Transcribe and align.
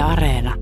Areena. 0.00 0.54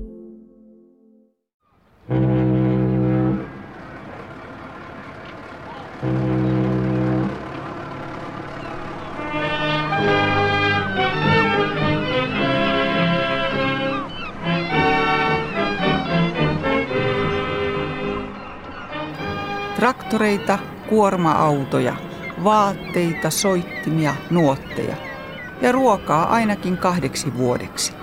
Traktoreita, 19.75 20.59
kuorma-autoja, 20.89 21.95
vaatteita, 22.43 23.29
soittimia, 23.29 24.15
nuotteja 24.29 24.95
ja 25.61 25.71
ruokaa 25.71 26.29
ainakin 26.29 26.77
kahdeksi 26.77 27.37
vuodeksi. 27.37 27.98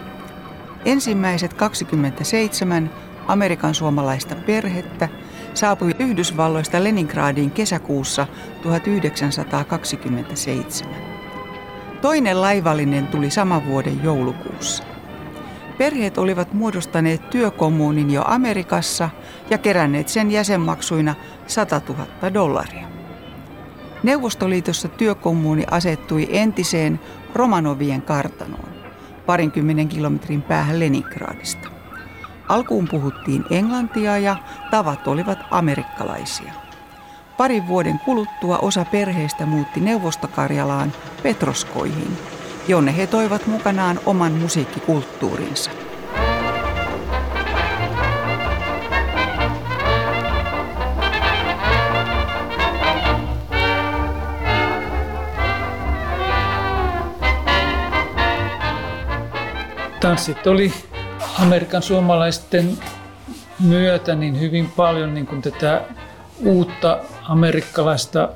Ensimmäiset 0.87 1.55
27 1.55 2.91
Amerikan 3.27 3.75
suomalaista 3.75 4.35
perhettä 4.35 5.09
saapui 5.55 5.91
Yhdysvalloista 5.99 6.85
Leningradiin 6.85 7.51
kesäkuussa 7.51 8.27
1927. 8.63 10.95
Toinen 12.01 12.41
laivallinen 12.41 13.07
tuli 13.07 13.31
saman 13.31 13.67
vuoden 13.67 14.05
joulukuussa. 14.05 14.85
Perheet 15.79 16.19
olivat 16.19 16.53
muodostaneet 16.53 17.31
työkommuunin 17.31 18.11
jo 18.11 18.23
Amerikassa 18.27 19.11
ja 19.51 19.59
keränneet 19.59 20.09
sen 20.09 20.31
jäsenmaksuina 20.31 21.15
100 21.47 21.81
000 21.89 22.07
dollaria. 22.35 22.89
Neuvostoliitossa 24.03 24.89
työkommuuni 24.89 25.65
asettui 25.71 26.29
entiseen 26.31 27.01
Romanovien 27.35 28.03
kartanoon, 28.03 28.76
parinkymmenen 29.27 29.89
kilometrin 29.89 30.43
päähän 30.43 30.81
Leningradista. 30.81 31.69
Alkuun 32.49 32.89
puhuttiin 32.89 33.45
englantia 33.51 34.19
ja 34.19 34.37
tavat 34.71 35.09
olivat 35.09 35.39
amerikkalaisia. 35.51 36.53
Parin 37.37 37.69
vuoden 37.69 38.01
kuluttua 38.05 38.59
osa 38.59 38.85
perheestä 38.85 39.47
muutti 39.47 39.81
Neuvostokarjalaan 39.81 40.93
Petroskoihin, 41.23 42.19
jonne 42.69 42.97
he 42.97 43.07
toivat 43.07 43.47
mukanaan 43.47 44.01
oman 44.07 44.33
musiikkikulttuurinsa. 44.33 45.71
Tanssit 60.01 60.47
oli 60.47 60.73
Amerikan 61.39 61.83
suomalaisten 61.83 62.79
myötä 63.61 64.15
niin 64.15 64.41
hyvin 64.41 64.71
paljon 64.71 65.15
niin 65.15 65.27
kuin 65.27 65.43
tätä 65.43 65.83
uutta 66.39 66.99
amerikkalaista 67.23 68.29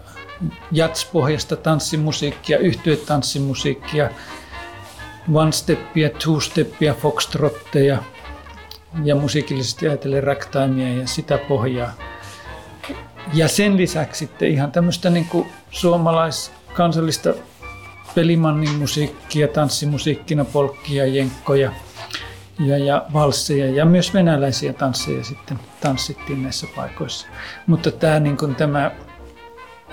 jatspohjasta 0.72 1.56
tanssimusiikkia, 1.56 2.58
yhtyetanssimusiikkia, 2.58 4.10
one-steppia, 5.34 6.08
two-steppia, 6.08 6.94
foxtrotteja 6.94 7.98
ja 9.04 9.14
musiikillisesti 9.14 9.88
ajatellen 9.88 10.22
ragtimea 10.22 10.94
ja 10.94 11.06
sitä 11.06 11.38
pohjaa. 11.38 11.92
Ja 13.34 13.48
sen 13.48 13.76
lisäksi 13.76 14.18
sitten 14.18 14.48
ihan 14.48 14.72
tämmöistä 14.72 15.10
niin 15.10 15.26
kuin 15.26 15.48
suomalaiskansallista 15.70 17.34
pelimannin 18.14 18.74
musiikkia, 18.74 19.48
tanssimusiikkina, 19.48 20.44
polkkia, 20.44 21.06
jenkkoja 21.06 21.72
ja, 22.58 22.78
ja 22.78 23.06
valsseja 23.12 23.70
ja 23.70 23.84
myös 23.84 24.14
venäläisiä 24.14 24.72
tansseja 24.72 25.24
sitten 25.24 25.58
tanssittiin 25.80 26.42
näissä 26.42 26.66
paikoissa. 26.76 27.26
Mutta 27.66 27.90
tämä, 27.90 28.20
niin 28.20 28.36
kuin 28.36 28.54
tämä 28.54 28.90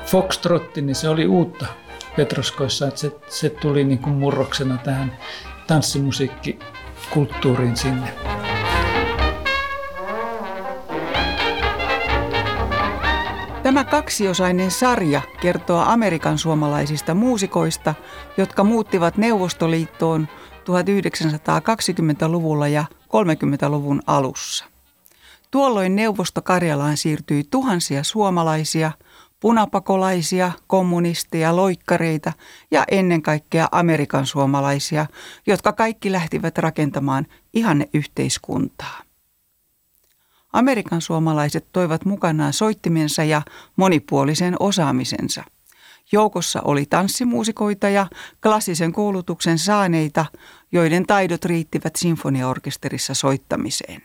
foxtrotti, 0.06 0.82
niin 0.82 0.96
se 0.96 1.10
oli 1.10 1.28
uutta 1.28 1.66
Petroskoissa, 2.16 2.88
että 2.88 3.00
se, 3.00 3.12
se 3.28 3.50
tuli 3.50 3.84
niin 3.84 4.00
kuin 4.00 4.16
murroksena 4.16 4.78
tähän 4.78 5.18
tanssimusiikkikulttuuriin 5.68 7.78
sinne. 7.78 8.14
Tämä 13.68 13.84
kaksiosainen 13.84 14.72
sarja 14.72 15.22
kertoo 15.42 15.80
Amerikan 15.80 16.38
suomalaisista 16.38 17.14
muusikoista, 17.14 17.96
jotka 18.38 18.64
muuttivat 18.64 19.18
Neuvostoliittoon 19.18 20.28
1920-luvulla 20.60 22.68
ja 22.68 22.86
30-luvun 23.04 24.02
alussa. 24.08 24.66
Tuolloin 25.52 25.96
Neuvosto-Karjalaan 25.96 26.98
siirtyi 26.98 27.44
tuhansia 27.52 28.04
suomalaisia, 28.04 28.92
punapakolaisia, 29.40 30.52
kommunisteja, 30.68 31.56
loikkareita 31.56 32.34
ja 32.72 32.84
ennen 32.92 33.22
kaikkea 33.22 33.68
Amerikan 33.72 34.26
suomalaisia, 34.26 35.06
jotka 35.48 35.74
kaikki 35.74 36.12
lähtivät 36.12 36.58
rakentamaan 36.58 37.26
ihanne 37.54 37.90
yhteiskuntaa. 37.94 39.07
Amerikan 40.54 41.02
suomalaiset 41.02 41.68
toivat 41.72 42.06
mukanaan 42.06 42.54
soittimensa 42.54 43.24
ja 43.24 43.42
monipuolisen 43.76 44.56
osaamisensa. 44.60 45.44
Joukossa 46.12 46.62
oli 46.62 46.86
tanssimuusikoita 46.86 47.90
ja 47.90 48.08
klassisen 48.44 48.92
koulutuksen 48.92 49.60
saaneita, 49.60 50.26
joiden 50.72 51.06
taidot 51.06 51.46
riittivät 51.46 51.96
sinfoniaorkesterissa 51.96 53.14
soittamiseen. 53.14 54.02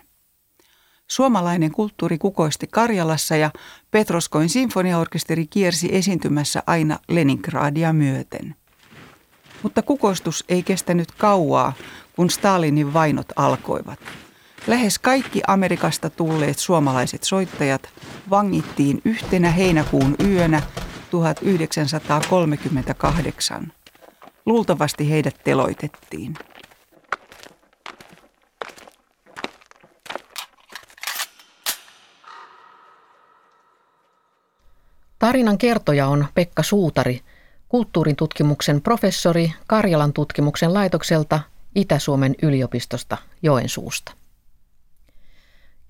Suomalainen 1.06 1.72
kulttuuri 1.72 2.18
kukoisti 2.18 2.66
Karjalassa 2.66 3.36
ja 3.36 3.50
Petroskoin 3.90 4.48
sinfoniaorkesteri 4.48 5.46
kiersi 5.46 5.88
esiintymässä 5.92 6.62
aina 6.66 6.98
Leningradia 7.08 7.92
myöten. 7.92 8.54
Mutta 9.62 9.82
kukoistus 9.82 10.44
ei 10.48 10.62
kestänyt 10.62 11.12
kauaa, 11.12 11.72
kun 12.16 12.30
Stalinin 12.30 12.92
vainot 12.92 13.26
alkoivat. 13.36 13.98
Lähes 14.66 14.98
kaikki 14.98 15.40
Amerikasta 15.46 16.10
tulleet 16.10 16.58
suomalaiset 16.58 17.22
soittajat 17.22 17.88
vangittiin 18.30 19.00
yhtenä 19.04 19.50
heinäkuun 19.50 20.16
yönä 20.24 20.62
1938. 21.10 23.72
Luultavasti 24.46 25.10
heidät 25.10 25.36
teloitettiin. 25.44 26.34
Tarinan 35.18 35.58
kertoja 35.58 36.06
on 36.06 36.26
Pekka 36.34 36.62
Suutari, 36.62 37.20
kulttuurin 37.68 38.16
tutkimuksen 38.16 38.82
professori 38.82 39.52
Karjalan 39.66 40.12
tutkimuksen 40.12 40.74
laitokselta 40.74 41.40
Itä-Suomen 41.74 42.34
yliopistosta 42.42 43.16
Joensuusta. 43.42 44.21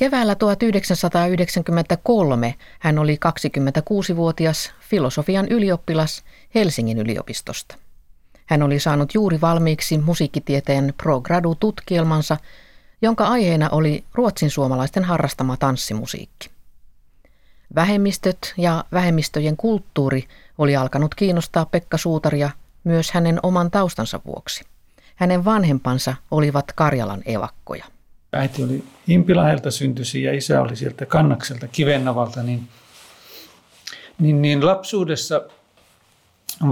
Keväällä 0.02 0.34
1993 0.34 2.54
hän 2.78 2.98
oli 2.98 3.18
26-vuotias 3.26 4.72
filosofian 4.80 5.48
ylioppilas 5.48 6.24
Helsingin 6.54 6.98
yliopistosta. 6.98 7.76
Hän 8.46 8.62
oli 8.62 8.80
saanut 8.80 9.14
juuri 9.14 9.40
valmiiksi 9.40 9.98
musiikkitieteen 9.98 10.94
pro 10.96 11.20
gradu 11.20 11.54
tutkielmansa, 11.54 12.36
jonka 13.02 13.26
aiheena 13.26 13.68
oli 13.70 14.04
ruotsin 14.14 14.50
suomalaisten 14.50 15.04
harrastama 15.04 15.56
tanssimusiikki. 15.56 16.50
Vähemmistöt 17.74 18.54
ja 18.56 18.84
vähemmistöjen 18.92 19.56
kulttuuri 19.56 20.28
oli 20.58 20.76
alkanut 20.76 21.14
kiinnostaa 21.14 21.66
Pekka 21.66 21.98
Suutaria 21.98 22.50
myös 22.84 23.10
hänen 23.10 23.40
oman 23.42 23.70
taustansa 23.70 24.20
vuoksi. 24.26 24.64
Hänen 25.14 25.44
vanhempansa 25.44 26.14
olivat 26.30 26.72
Karjalan 26.72 27.22
evakkoja 27.26 27.84
äiti 28.32 28.64
oli 28.64 28.84
Impilahelta 29.08 29.70
syntyisin 29.70 30.22
ja 30.22 30.34
isä 30.34 30.60
oli 30.60 30.76
sieltä 30.76 31.06
Kannakselta 31.06 31.68
Kivennavalta, 31.68 32.42
niin, 32.42 32.68
niin, 34.18 34.42
niin 34.42 34.66
lapsuudessa, 34.66 35.42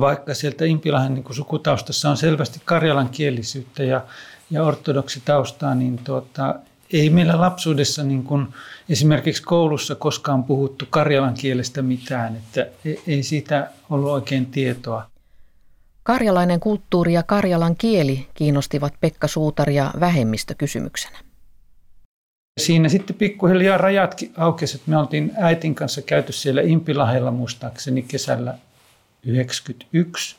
vaikka 0.01 0.35
sieltä 0.35 0.65
Impilahen 0.65 1.15
niin 1.15 1.25
sukutaustassa 1.35 2.11
on 2.11 2.17
selvästi 2.17 2.61
karjalan 2.65 3.09
kielisyyttä 3.09 3.83
ja, 3.83 4.01
ja 4.51 4.63
ortodoksitaustaa, 4.63 5.75
niin 5.75 5.99
tuota, 5.99 6.55
ei 6.93 7.11
meillä 7.11 7.41
lapsuudessa 7.41 8.03
niin 8.03 8.25
kuin 8.25 8.47
esimerkiksi 8.89 9.43
koulussa 9.43 9.95
koskaan 9.95 10.45
puhuttu 10.45 10.85
karjalan 10.91 11.35
kielestä 11.35 11.83
mitään, 11.83 12.37
että 12.37 12.67
e, 12.85 12.95
ei 13.07 13.23
siitä 13.23 13.71
ollut 13.91 14.11
oikein 14.11 14.47
tietoa. 14.47 15.11
Karjalainen 16.03 16.61
kulttuuri 16.61 17.13
ja 17.13 17.23
karjalan 17.23 17.77
kieli 17.77 18.29
kiinnostivat 18.35 18.95
Pekka 19.01 19.29
Suutaria 19.29 19.91
vähemmistökysymyksenä. 20.01 21.30
Siinä 22.61 22.89
sitten 22.89 23.17
pikkuhiljaa 23.17 23.79
rajatkin 23.79 24.33
aukesi, 24.37 24.83
me 24.87 24.99
oltiin 24.99 25.33
äitin 25.39 25.75
kanssa 25.75 26.03
käyty 26.03 26.33
siellä 26.33 26.61
Impilahella 26.61 27.31
muistaakseni 27.31 28.03
kesällä 28.03 28.51
1991. 28.51 30.37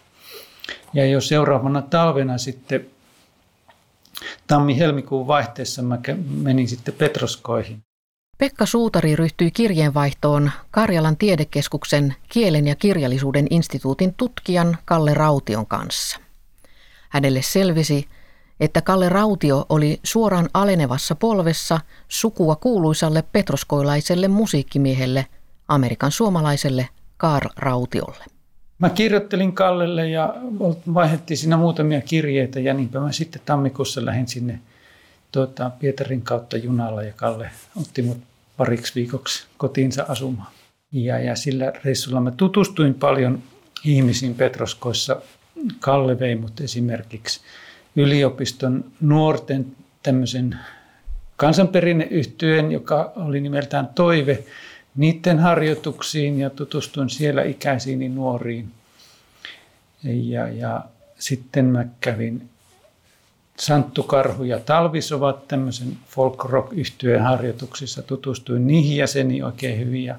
Ja 0.94 1.06
jo 1.06 1.22
seuraavana 1.22 1.82
talvena 1.82 2.38
sitten 2.38 2.86
tammi-helmikuun 4.48 5.28
vaihteessa 5.28 5.82
mä 5.82 5.98
menin 6.42 6.68
sitten 6.68 6.94
Petroskoihin. 6.94 7.84
Pekka 8.38 8.66
Suutari 8.66 9.16
ryhtyi 9.16 9.52
kirjeenvaihtoon 9.52 10.52
Karjalan 10.72 11.18
tiedekeskuksen 11.18 12.16
kielen 12.30 12.68
ja 12.68 12.76
kirjallisuuden 12.76 13.48
instituutin 13.50 14.14
tutkijan 14.14 14.78
Kalle 14.86 15.14
Raution 15.14 15.66
kanssa. 15.66 16.20
Hänelle 17.10 17.42
selvisi, 17.42 18.08
että 18.62 18.82
Kalle 18.82 19.10
Rautio 19.10 19.66
oli 19.70 20.00
suoraan 20.04 20.50
alenevassa 20.54 21.16
polvessa 21.16 21.80
sukua 22.08 22.56
kuuluisalle 22.56 23.24
petroskoilaiselle 23.32 24.28
musiikkimiehelle, 24.28 25.26
Amerikan 25.68 26.12
suomalaiselle 26.12 26.90
Karl 27.18 27.50
Rautiolle. 27.56 28.24
Mä 28.80 28.90
kirjoittelin 28.90 29.54
Kallelle 29.54 30.10
ja 30.10 30.36
vaihdettiin 30.94 31.38
siinä 31.38 31.58
muutamia 31.58 32.02
kirjeitä 32.02 32.60
ja 32.60 32.74
niinpä 32.74 33.00
mä 33.00 33.12
sitten 33.12 33.42
tammikuussa 33.46 34.06
lähdin 34.06 34.28
sinne 34.28 34.60
tuota, 35.32 35.70
Pietarin 35.80 36.22
kautta 36.22 36.58
junalla 36.58 37.04
ja 37.04 37.14
Kalle 37.14 37.52
otti 37.82 38.02
mut 38.02 38.18
pariksi 38.58 38.96
viikoksi 38.96 39.46
kotiinsa 39.58 40.06
asumaan. 40.08 40.52
Ja, 40.92 41.20
ja 41.20 41.36
sillä 41.36 41.74
reissulla 41.84 42.22
mä 42.22 42.32
tutustuin 42.32 42.94
paljon 42.94 43.44
ihmisiin 43.86 44.36
Petroskoissa. 44.36 45.22
Kalle 45.80 46.20
vei 46.20 46.36
mut 46.36 46.62
esimerkiksi 46.62 47.42
yliopiston 47.96 48.86
nuorten 49.02 49.66
tämmöisen 50.04 50.60
kansanperinneyhtyeen, 51.38 52.72
joka 52.72 53.12
oli 53.16 53.42
nimeltään 53.42 53.88
Toive, 53.88 54.44
niiden 54.96 55.40
harjoituksiin 55.40 56.40
ja 56.40 56.50
tutustuin 56.50 57.10
siellä 57.10 57.44
ikäisiin 57.44 58.16
nuoriin. 58.16 58.72
Ja, 60.04 60.48
ja 60.48 60.84
sitten 61.20 61.66
mä 61.66 61.86
kävin 62.02 62.50
Santtu 63.60 64.04
Karhu 64.04 64.44
ja 64.44 64.60
Talvis 64.60 65.12
ovat 65.12 65.48
tämmöisen 65.48 65.98
folk 66.08 66.46
rock 66.46 66.74
yhtyeen 66.74 67.22
harjoituksissa. 67.22 68.02
Tutustuin 68.02 68.68
niihin 68.68 68.98
jäseniin 68.98 69.46
oikein 69.46 69.80
hyvin 69.80 70.04
ja 70.04 70.16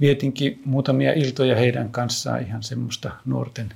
vietinkin 0.00 0.60
muutamia 0.64 1.12
iltoja 1.12 1.56
heidän 1.56 1.88
kanssaan 1.88 2.42
ihan 2.42 2.62
semmoista 2.62 3.10
nuorten 3.24 3.72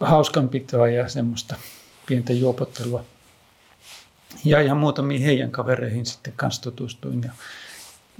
hauskanpitoa 0.00 0.88
ja 0.88 1.08
semmoista 1.08 1.56
pientä 2.10 2.32
juopottelua. 2.32 3.04
Ja, 4.44 4.62
ja 4.62 4.74
muutamiin 4.74 5.22
heidän 5.22 5.50
kavereihin 5.50 6.06
sitten 6.06 6.32
kanssa 6.36 6.62
tutustuin 6.62 7.22
ja 7.22 7.32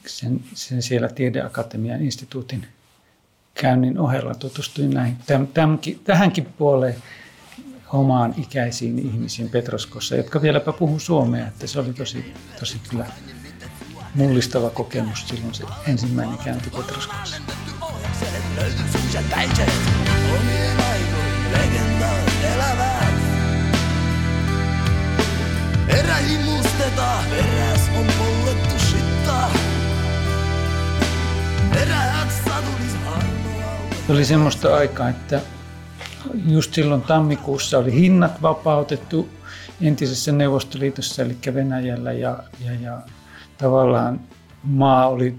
sen, 0.07 0.41
sen 0.55 0.83
siellä 0.83 1.09
Tiedeakatemian 1.09 2.03
instituutin 2.03 2.67
käynnin 3.55 3.99
ohella 3.99 4.35
tutustuin 4.35 4.91
näihin, 4.91 5.17
täm, 5.27 5.47
tämänkin, 5.47 6.01
tähänkin 6.05 6.45
puoleen 6.45 6.97
omaan 7.93 8.35
ikäisiin 8.39 8.99
ihmisiin 8.99 9.51
Petroskossa, 9.51 10.17
jotka 10.17 10.43
vieläpä 10.43 10.73
puhu 10.73 10.99
suomea, 10.99 11.47
että 11.47 11.67
se 11.67 11.81
oli 11.81 11.93
tosi, 11.93 12.35
tosi 12.59 12.81
kyllä 12.91 13.07
mullistava 14.15 14.71
kokemus 14.71 15.29
silloin 15.29 15.55
se 15.55 15.65
ensimmäinen 15.87 16.39
käynti 16.39 16.71
Petroskossa. 16.71 17.37
Erähimusteta, 25.99 27.25
eräs 27.33 27.91
on 27.99 28.07
pollettu 28.19 28.79
shittaa. 28.79 29.51
Se 34.07 34.13
oli 34.15 34.25
semmoista 34.25 34.77
aikaa, 34.77 35.09
että 35.09 35.41
just 36.47 36.75
silloin 36.75 37.03
tammikuussa 37.03 37.79
oli 37.79 37.93
hinnat 37.93 38.43
vapautettu 38.43 39.29
entisessä 39.81 40.33
Neuvostoliitossa, 40.33 41.23
eli 41.23 41.37
Venäjällä, 41.55 42.13
ja, 42.13 42.43
ja, 42.65 42.73
ja 42.81 42.99
tavallaan 43.59 44.21
maa 44.63 45.09
oli 45.09 45.37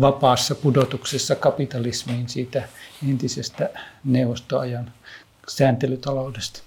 vapaassa 0.00 0.54
pudotuksessa 0.54 1.34
kapitalismiin 1.34 2.28
siitä 2.28 2.68
entisestä 3.08 3.70
neuvostoajan 4.04 4.92
sääntelytaloudesta. 5.48 6.62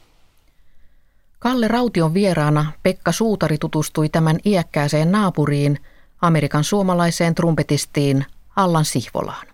Kalle 1.40 1.68
Raution 1.68 2.14
vieraana 2.14 2.72
Pekka 2.84 3.12
Suutari 3.12 3.58
tutustui 3.58 4.10
tämän 4.10 4.38
iäkkääseen 4.46 5.12
naapuriin, 5.12 5.80
Amerikan 6.22 6.64
suomalaiseen 6.64 7.36
trumpetistiin 7.36 8.26
Allan 8.56 8.86
Sihvolaan. 8.86 9.48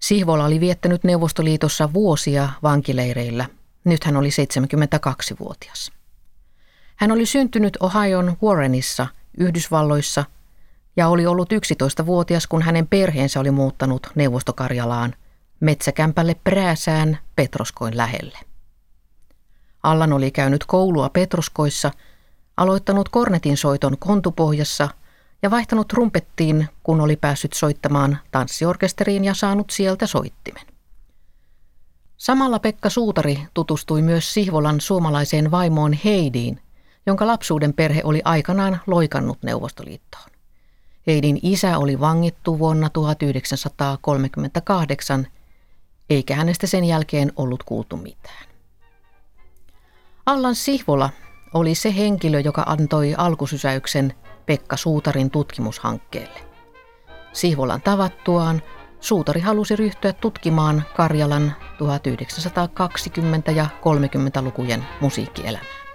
Sihvola 0.00 0.44
oli 0.44 0.60
viettänyt 0.60 1.04
Neuvostoliitossa 1.04 1.92
vuosia 1.92 2.48
vankileireillä. 2.62 3.46
Nyt 3.84 4.04
hän 4.04 4.16
oli 4.16 4.28
72-vuotias. 4.28 5.92
Hän 6.96 7.12
oli 7.12 7.26
syntynyt 7.26 7.76
Ohion 7.80 8.36
Warrenissa, 8.42 9.06
Yhdysvalloissa, 9.38 10.24
ja 10.96 11.08
oli 11.08 11.26
ollut 11.26 11.52
11-vuotias, 11.52 12.46
kun 12.46 12.62
hänen 12.62 12.86
perheensä 12.86 13.40
oli 13.40 13.50
muuttanut 13.50 14.06
Neuvostokarjalaan 14.14 15.14
metsäkämpälle 15.60 16.36
Prääsään 16.44 17.18
Petroskoin 17.36 17.96
lähelle. 17.96 18.47
Allan 19.82 20.12
oli 20.12 20.30
käynyt 20.30 20.64
koulua 20.64 21.08
Petroskoissa, 21.08 21.90
aloittanut 22.56 23.08
kornetin 23.08 23.56
soiton 23.56 23.98
kontupohjassa 23.98 24.88
ja 25.42 25.50
vaihtanut 25.50 25.88
trumpettiin, 25.88 26.68
kun 26.82 27.00
oli 27.00 27.16
päässyt 27.16 27.52
soittamaan 27.52 28.18
tanssiorkesteriin 28.30 29.24
ja 29.24 29.34
saanut 29.34 29.70
sieltä 29.70 30.06
soittimen. 30.06 30.66
Samalla 32.16 32.58
Pekka 32.58 32.90
Suutari 32.90 33.38
tutustui 33.54 34.02
myös 34.02 34.34
Sihvolan 34.34 34.80
suomalaiseen 34.80 35.50
vaimoon 35.50 35.92
Heidiin, 36.04 36.60
jonka 37.06 37.26
lapsuuden 37.26 37.72
perhe 37.72 38.00
oli 38.04 38.22
aikanaan 38.24 38.80
loikannut 38.86 39.38
Neuvostoliittoon. 39.42 40.30
Heidin 41.06 41.38
isä 41.42 41.78
oli 41.78 42.00
vangittu 42.00 42.58
vuonna 42.58 42.90
1938, 42.90 45.26
eikä 46.10 46.36
hänestä 46.36 46.66
sen 46.66 46.84
jälkeen 46.84 47.32
ollut 47.36 47.62
kuultu 47.62 47.96
mitään. 47.96 48.47
Allan 50.28 50.54
Sihvola 50.54 51.10
oli 51.54 51.74
se 51.74 51.96
henkilö, 51.96 52.40
joka 52.40 52.62
antoi 52.66 53.14
alkusysäyksen 53.16 54.14
Pekka 54.46 54.76
Suutarin 54.76 55.30
tutkimushankkeelle. 55.30 56.40
Sihvolan 57.32 57.82
tavattuaan 57.82 58.62
Suutari 59.00 59.40
halusi 59.40 59.76
ryhtyä 59.76 60.12
tutkimaan 60.12 60.84
Karjalan 60.96 61.54
1920- 63.48 63.52
ja 63.54 63.66
30-lukujen 63.80 64.84
musiikkielämää. 65.00 65.87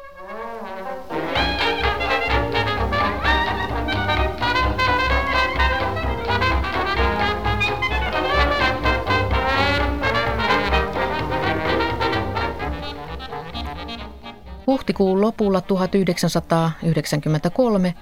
Huhtikuun 14.68 15.22
lopulla 15.22 15.62
1993 15.62 17.94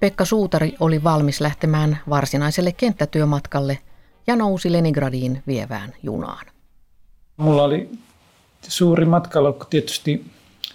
Pekka 0.00 0.24
Suutari 0.24 0.74
oli 0.80 1.04
valmis 1.04 1.40
lähtemään 1.40 1.98
varsinaiselle 2.10 2.72
kenttätyömatkalle 2.72 3.78
ja 4.26 4.36
nousi 4.36 4.72
Leningradiin 4.72 5.42
vievään 5.46 5.94
junaan. 6.02 6.46
Mulla 7.36 7.62
oli 7.62 7.90
suuri 8.62 9.04
matkalaukku 9.04 9.64
tietysti 9.70 10.24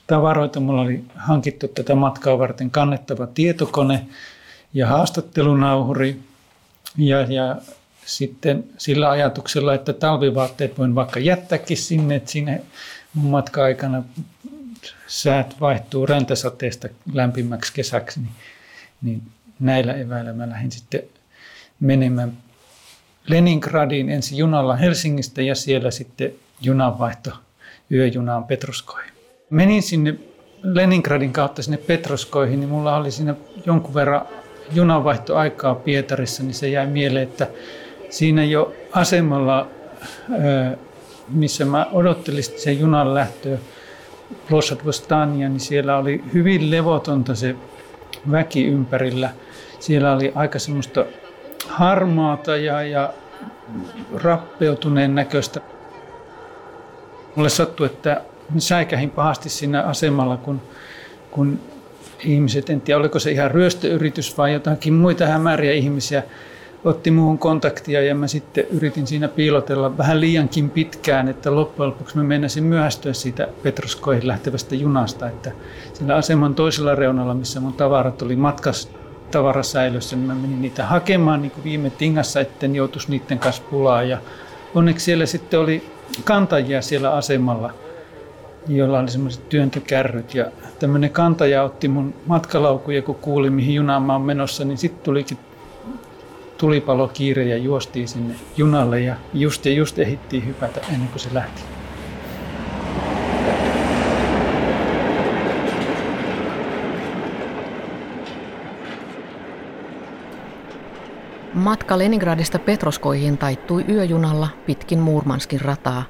tavaroita. 0.07 0.59
Mulla 0.59 0.81
oli 0.81 1.03
hankittu 1.15 1.67
tätä 1.67 1.95
matkaa 1.95 2.39
varten 2.39 2.71
kannettava 2.71 3.27
tietokone 3.27 4.07
ja 4.73 4.87
haastattelunauhuri. 4.87 6.19
Ja, 6.97 7.21
ja 7.21 7.55
sitten 8.05 8.63
sillä 8.77 9.09
ajatuksella, 9.09 9.73
että 9.73 9.93
talvivaatteet 9.93 10.77
voin 10.77 10.95
vaikka 10.95 11.19
jättääkin 11.19 11.77
sinne, 11.77 12.15
että 12.15 12.31
sinne 12.31 12.61
mun 13.13 13.31
matka-aikana 13.31 14.03
säät 15.07 15.55
vaihtuu 15.59 16.05
räntäsateesta 16.05 16.87
lämpimäksi 17.13 17.73
kesäksi, 17.73 18.19
niin 18.19 18.31
niin 19.03 19.21
näillä 19.59 19.93
eväillä 19.93 20.33
mä 20.33 20.49
lähdin 20.49 20.71
sitten 20.71 21.01
menemään 21.79 22.37
Leningradiin 23.27 24.09
ensin 24.09 24.37
junalla 24.37 24.75
Helsingistä 24.75 25.41
ja 25.41 25.55
siellä 25.55 25.91
sitten 25.91 26.31
junanvaihto 26.61 27.31
yöjunaan 27.91 28.43
Petroskoihin. 28.43 29.11
Menin 29.49 29.83
sinne 29.83 30.15
Leningradin 30.63 31.33
kautta 31.33 31.63
sinne 31.63 31.77
Petroskoihin, 31.77 32.59
niin 32.59 32.69
mulla 32.69 32.95
oli 32.95 33.11
siinä 33.11 33.35
jonkun 33.65 33.93
verran 33.93 34.27
junanvaihtoaikaa 34.71 35.75
Pietarissa, 35.75 36.43
niin 36.43 36.53
se 36.53 36.69
jäi 36.69 36.87
mieleen, 36.87 37.29
että 37.29 37.47
siinä 38.09 38.43
jo 38.43 38.73
asemalla, 38.91 39.67
missä 41.29 41.65
mä 41.65 41.87
odottelin 41.91 42.43
sen 42.43 42.79
junan 42.79 43.13
lähtöä, 43.13 43.57
Plosat 44.49 44.85
Vostania, 44.85 45.49
niin 45.49 45.59
siellä 45.59 45.97
oli 45.97 46.23
hyvin 46.33 46.71
levotonta 46.71 47.35
se 47.35 47.55
väki 48.31 48.65
ympärillä. 48.65 49.29
Siellä 49.79 50.13
oli 50.13 50.31
aika 50.35 50.59
semmoista 50.59 51.05
harmaata 51.67 52.57
ja, 52.57 52.83
ja 52.83 53.13
rappeutuneen 54.13 55.15
näköistä. 55.15 55.61
Mulle 57.35 57.49
sattui, 57.49 57.85
että 57.85 58.21
säikähin 58.57 59.09
pahasti 59.09 59.49
siinä 59.49 59.81
asemalla, 59.81 60.37
kun, 60.37 60.61
kun 61.31 61.59
ihmiset, 62.23 62.69
en 62.69 62.81
tiedä 62.81 62.99
oliko 62.99 63.19
se 63.19 63.31
ihan 63.31 63.51
ryöstöyritys 63.51 64.37
vai 64.37 64.53
jotakin 64.53 64.93
muita 64.93 65.25
hämäriä 65.25 65.73
ihmisiä, 65.73 66.23
otti 66.85 67.11
muuhun 67.11 67.37
kontaktia 67.37 68.01
ja 68.01 68.15
mä 68.15 68.27
sitten 68.27 68.65
yritin 68.71 69.07
siinä 69.07 69.27
piilotella 69.27 69.97
vähän 69.97 70.21
liiankin 70.21 70.69
pitkään, 70.69 71.27
että 71.27 71.55
loppujen 71.55 71.89
lopuksi 71.89 72.17
mä 72.17 72.23
menisin 72.23 72.63
myöhästyä 72.63 73.13
siitä 73.13 73.47
Petroskoihin 73.63 74.27
lähtevästä 74.27 74.75
junasta, 74.75 75.27
että 75.27 75.51
sillä 75.93 76.15
aseman 76.15 76.55
toisella 76.55 76.95
reunalla, 76.95 77.33
missä 77.33 77.59
mun 77.59 77.73
tavarat 77.73 78.21
oli 78.21 78.35
matkas 78.35 78.89
tavarasäilössä, 79.31 80.15
niin 80.15 80.27
mä 80.27 80.35
menin 80.35 80.61
niitä 80.61 80.85
hakemaan 80.85 81.41
niin 81.41 81.51
kuin 81.51 81.63
viime 81.63 81.89
tingassa, 81.89 82.39
etten 82.39 82.75
joutuisi 82.75 83.09
niiden 83.11 83.39
kanssa 83.39 83.63
pulaa. 83.69 84.03
Ja 84.03 84.17
onneksi 84.75 85.05
siellä 85.05 85.25
sitten 85.25 85.59
oli 85.59 85.89
kantajia 86.23 86.81
siellä 86.81 87.11
asemalla, 87.11 87.73
joilla 88.67 88.99
oli 88.99 89.11
semmoiset 89.11 89.49
työntökärryt. 89.49 90.35
Ja 90.35 90.45
tämmöinen 90.79 91.09
kantaja 91.09 91.63
otti 91.63 91.87
mun 91.87 92.13
matkalaukuja, 92.25 93.01
kun 93.01 93.15
kuuli 93.15 93.49
mihin 93.49 93.75
junaan 93.75 94.01
mä 94.03 94.13
oon 94.13 94.21
menossa, 94.21 94.65
niin 94.65 94.77
sitten 94.77 95.03
tulikin 95.03 95.37
tulipalokiire 96.57 97.43
ja 97.43 97.57
juostiin 97.57 98.07
sinne 98.07 98.35
junalle 98.57 98.99
ja 98.99 99.15
just 99.33 99.65
ja 99.65 99.71
just 99.73 99.99
ehittiin 99.99 100.47
hypätä 100.47 100.81
ennen 100.93 101.09
kuin 101.09 101.19
se 101.19 101.29
lähti. 101.33 101.61
Matka 111.53 111.97
Leningradista 111.97 112.59
Petroskoihin 112.59 113.37
taittui 113.37 113.85
yöjunalla 113.89 114.49
pitkin 114.65 114.99
Murmanskin 114.99 115.61
rataa. 115.61 116.03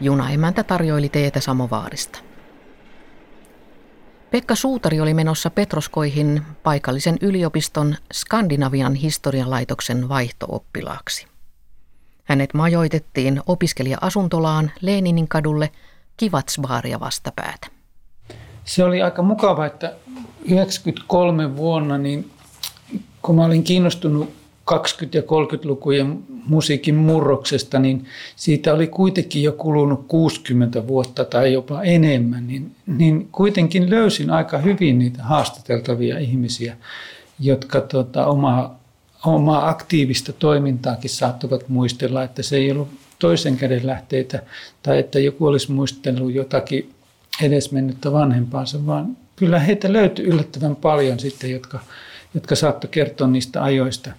Junaemäntä 0.00 0.64
tarjoili 0.64 1.08
teetä 1.08 1.40
samovaarista. 1.40 2.31
Pekka 4.32 4.54
Suutari 4.54 5.00
oli 5.00 5.14
menossa 5.14 5.50
Petroskoihin 5.50 6.42
paikallisen 6.62 7.18
yliopiston 7.20 7.96
Skandinavian 8.12 8.94
historian 8.94 9.50
laitoksen 9.50 10.08
vaihtooppilaaksi. 10.08 11.26
Hänet 12.24 12.54
majoitettiin 12.54 13.40
opiskelija-asuntolaan 13.46 14.70
Leninin 14.80 15.28
kadulle 15.28 15.70
Kivatsbaaria 16.16 17.00
vastapäätä. 17.00 17.66
Se 18.64 18.84
oli 18.84 19.02
aika 19.02 19.22
mukava, 19.22 19.66
että 19.66 19.92
93 20.44 21.56
vuonna, 21.56 21.98
niin 21.98 22.30
kun 23.22 23.36
mä 23.36 23.44
olin 23.44 23.64
kiinnostunut 23.64 24.32
20- 24.70 24.74
ja 25.12 25.22
30-lukujen 25.22 26.18
musiikin 26.28 26.94
murroksesta, 26.94 27.78
niin 27.78 28.04
siitä 28.36 28.74
oli 28.74 28.86
kuitenkin 28.86 29.42
jo 29.42 29.52
kulunut 29.52 30.04
60 30.08 30.86
vuotta 30.86 31.24
tai 31.24 31.52
jopa 31.52 31.82
enemmän, 31.82 32.46
niin, 32.46 32.74
niin 32.86 33.28
kuitenkin 33.32 33.90
löysin 33.90 34.30
aika 34.30 34.58
hyvin 34.58 34.98
niitä 34.98 35.22
haastateltavia 35.22 36.18
ihmisiä, 36.18 36.76
jotka 37.40 37.80
tota, 37.80 38.26
omaa, 38.26 38.80
omaa 39.26 39.68
aktiivista 39.68 40.32
toimintaakin 40.32 41.10
saattavat 41.10 41.68
muistella, 41.68 42.22
että 42.22 42.42
se 42.42 42.56
ei 42.56 42.70
ollut 42.70 42.88
toisen 43.18 43.56
käden 43.56 43.86
lähteitä 43.86 44.42
tai 44.82 44.98
että 44.98 45.18
joku 45.18 45.46
olisi 45.46 45.72
muistellut 45.72 46.34
jotakin 46.34 46.90
edesmennyttä 47.42 48.12
vanhempaansa, 48.12 48.86
vaan 48.86 49.16
kyllä 49.36 49.58
heitä 49.58 49.92
löytyi 49.92 50.24
yllättävän 50.24 50.76
paljon 50.76 51.20
sitten, 51.20 51.50
jotka 51.50 51.80
jotka 52.34 52.54
saattoi 52.54 52.90
kertoa 52.90 53.26
niistä 53.26 53.62
ajoista. 53.62 54.10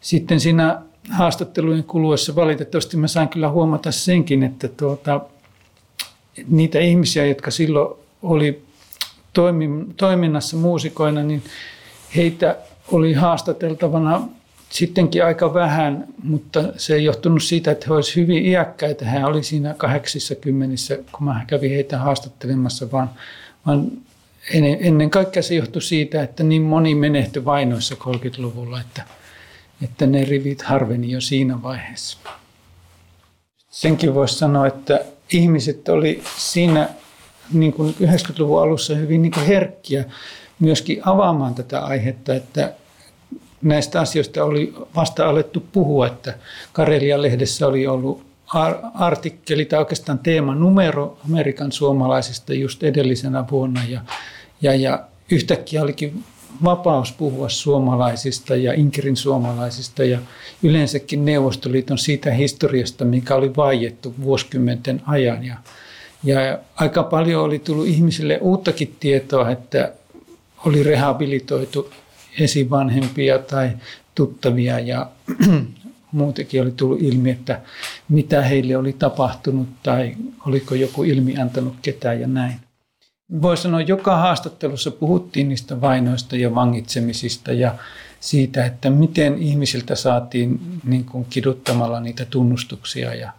Sitten 0.00 0.40
siinä 0.40 0.82
haastattelujen 1.10 1.84
kuluessa 1.84 2.34
valitettavasti 2.34 2.96
mä 2.96 3.08
sain 3.08 3.28
kyllä 3.28 3.48
huomata 3.48 3.92
senkin, 3.92 4.42
että 4.42 4.68
tuota, 4.68 5.20
niitä 6.48 6.78
ihmisiä, 6.78 7.26
jotka 7.26 7.50
silloin 7.50 7.98
oli 8.22 8.62
toiminnassa 9.96 10.56
muusikoina, 10.56 11.22
niin 11.22 11.42
heitä 12.16 12.56
oli 12.92 13.12
haastateltavana 13.12 14.28
sittenkin 14.70 15.24
aika 15.24 15.54
vähän, 15.54 16.06
mutta 16.22 16.64
se 16.76 16.94
ei 16.94 17.04
johtunut 17.04 17.42
siitä, 17.42 17.70
että 17.70 17.86
he 17.88 17.94
olisivat 17.94 18.16
hyvin 18.16 18.46
iäkkäitä. 18.46 19.04
Hän 19.04 19.24
oli 19.24 19.42
siinä 19.42 19.74
80, 19.74 20.76
kun 21.12 21.24
mä 21.24 21.44
kävin 21.46 21.70
heitä 21.70 21.98
haastattelemassa, 21.98 22.90
vaan, 22.92 23.10
vaan 23.66 23.90
ennen 24.80 25.10
kaikkea 25.10 25.42
se 25.42 25.54
johtui 25.54 25.82
siitä, 25.82 26.22
että 26.22 26.42
niin 26.42 26.62
moni 26.62 26.94
menehtyi 26.94 27.44
vainoissa 27.44 27.94
30-luvulla, 27.94 28.80
että, 28.80 29.02
että 29.84 30.06
ne 30.06 30.24
rivit 30.24 30.62
harveni 30.62 31.10
jo 31.10 31.20
siinä 31.20 31.62
vaiheessa. 31.62 32.18
Senkin 33.70 34.14
voisi 34.14 34.38
sanoa, 34.38 34.66
että 34.66 35.04
ihmiset 35.32 35.88
oli 35.88 36.22
siinä 36.36 36.88
niin 37.52 37.72
kuin 37.72 37.94
90-luvun 38.02 38.62
alussa 38.62 38.94
hyvin 38.94 39.22
niin 39.22 39.32
kuin 39.32 39.46
herkkiä 39.46 40.04
myöskin 40.60 41.00
avaamaan 41.04 41.54
tätä 41.54 41.80
aihetta, 41.80 42.34
että 42.34 42.72
näistä 43.62 44.00
asioista 44.00 44.44
oli 44.44 44.74
vasta 44.96 45.28
alettu 45.28 45.66
puhua, 45.72 46.06
että 46.06 46.34
Karelia-lehdessä 46.72 47.66
oli 47.66 47.86
ollut 47.86 48.28
artikkeli 48.94 49.64
tai 49.64 49.78
oikeastaan 49.78 50.18
teema 50.18 50.54
numero 50.54 51.18
Amerikan 51.24 51.72
suomalaisista 51.72 52.54
just 52.54 52.82
edellisenä 52.82 53.44
vuonna 53.50 53.80
ja 53.88 54.00
ja, 54.62 54.74
ja 54.74 55.04
yhtäkkiä 55.30 55.82
olikin 55.82 56.24
vapaus 56.64 57.12
puhua 57.12 57.48
suomalaisista 57.48 58.56
ja 58.56 58.72
Inkerin 58.72 59.16
suomalaisista 59.16 60.04
ja 60.04 60.18
yleensäkin 60.62 61.24
Neuvostoliiton 61.24 61.98
siitä 61.98 62.32
historiasta, 62.32 63.04
mikä 63.04 63.34
oli 63.34 63.56
vaiettu 63.56 64.14
vuosikymmenten 64.22 65.02
ajan. 65.06 65.44
Ja, 65.44 65.56
ja 66.24 66.58
aika 66.76 67.02
paljon 67.02 67.44
oli 67.44 67.58
tullut 67.58 67.86
ihmisille 67.86 68.38
uuttakin 68.40 68.96
tietoa, 69.00 69.50
että 69.50 69.92
oli 70.66 70.82
rehabilitoitu 70.82 71.90
esivanhempia 72.38 73.38
tai 73.38 73.70
tuttavia 74.14 74.78
ja 74.78 75.10
muutenkin 76.12 76.62
oli 76.62 76.70
tullut 76.70 77.02
ilmi, 77.02 77.30
että 77.30 77.60
mitä 78.08 78.42
heille 78.42 78.76
oli 78.76 78.92
tapahtunut 78.92 79.68
tai 79.82 80.14
oliko 80.46 80.74
joku 80.74 81.02
ilmi 81.02 81.36
antanut 81.36 81.74
ketään 81.82 82.20
ja 82.20 82.26
näin 82.26 82.67
voi 83.42 83.56
sanoa, 83.56 83.80
joka 83.80 84.16
haastattelussa 84.16 84.90
puhuttiin 84.90 85.48
niistä 85.48 85.80
vainoista 85.80 86.36
ja 86.36 86.54
vangitsemisista 86.54 87.52
ja 87.52 87.74
siitä, 88.20 88.66
että 88.66 88.90
miten 88.90 89.38
ihmisiltä 89.38 89.94
saatiin 89.94 90.80
niin 90.84 91.04
kuin 91.04 91.26
kiduttamalla 91.30 92.00
niitä 92.00 92.24
tunnustuksia 92.24 93.14
ja 93.14 93.32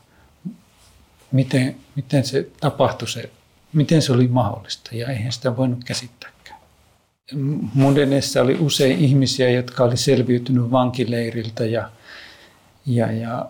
miten, 1.31 1.75
miten 1.95 2.25
se 2.25 2.47
tapahtui, 2.59 3.07
se, 3.07 3.29
miten 3.73 4.01
se 4.01 4.13
oli 4.13 4.27
mahdollista 4.27 4.95
ja 4.95 5.07
eihän 5.07 5.31
sitä 5.31 5.57
voinut 5.57 5.83
käsittääkään. 5.83 6.59
Modenessa 7.73 8.41
oli 8.41 8.57
usein 8.59 8.99
ihmisiä, 8.99 9.49
jotka 9.49 9.83
oli 9.83 9.97
selviytynyt 9.97 10.71
vankileiriltä 10.71 11.65
ja, 11.65 11.89
ja, 12.85 13.11
ja 13.11 13.45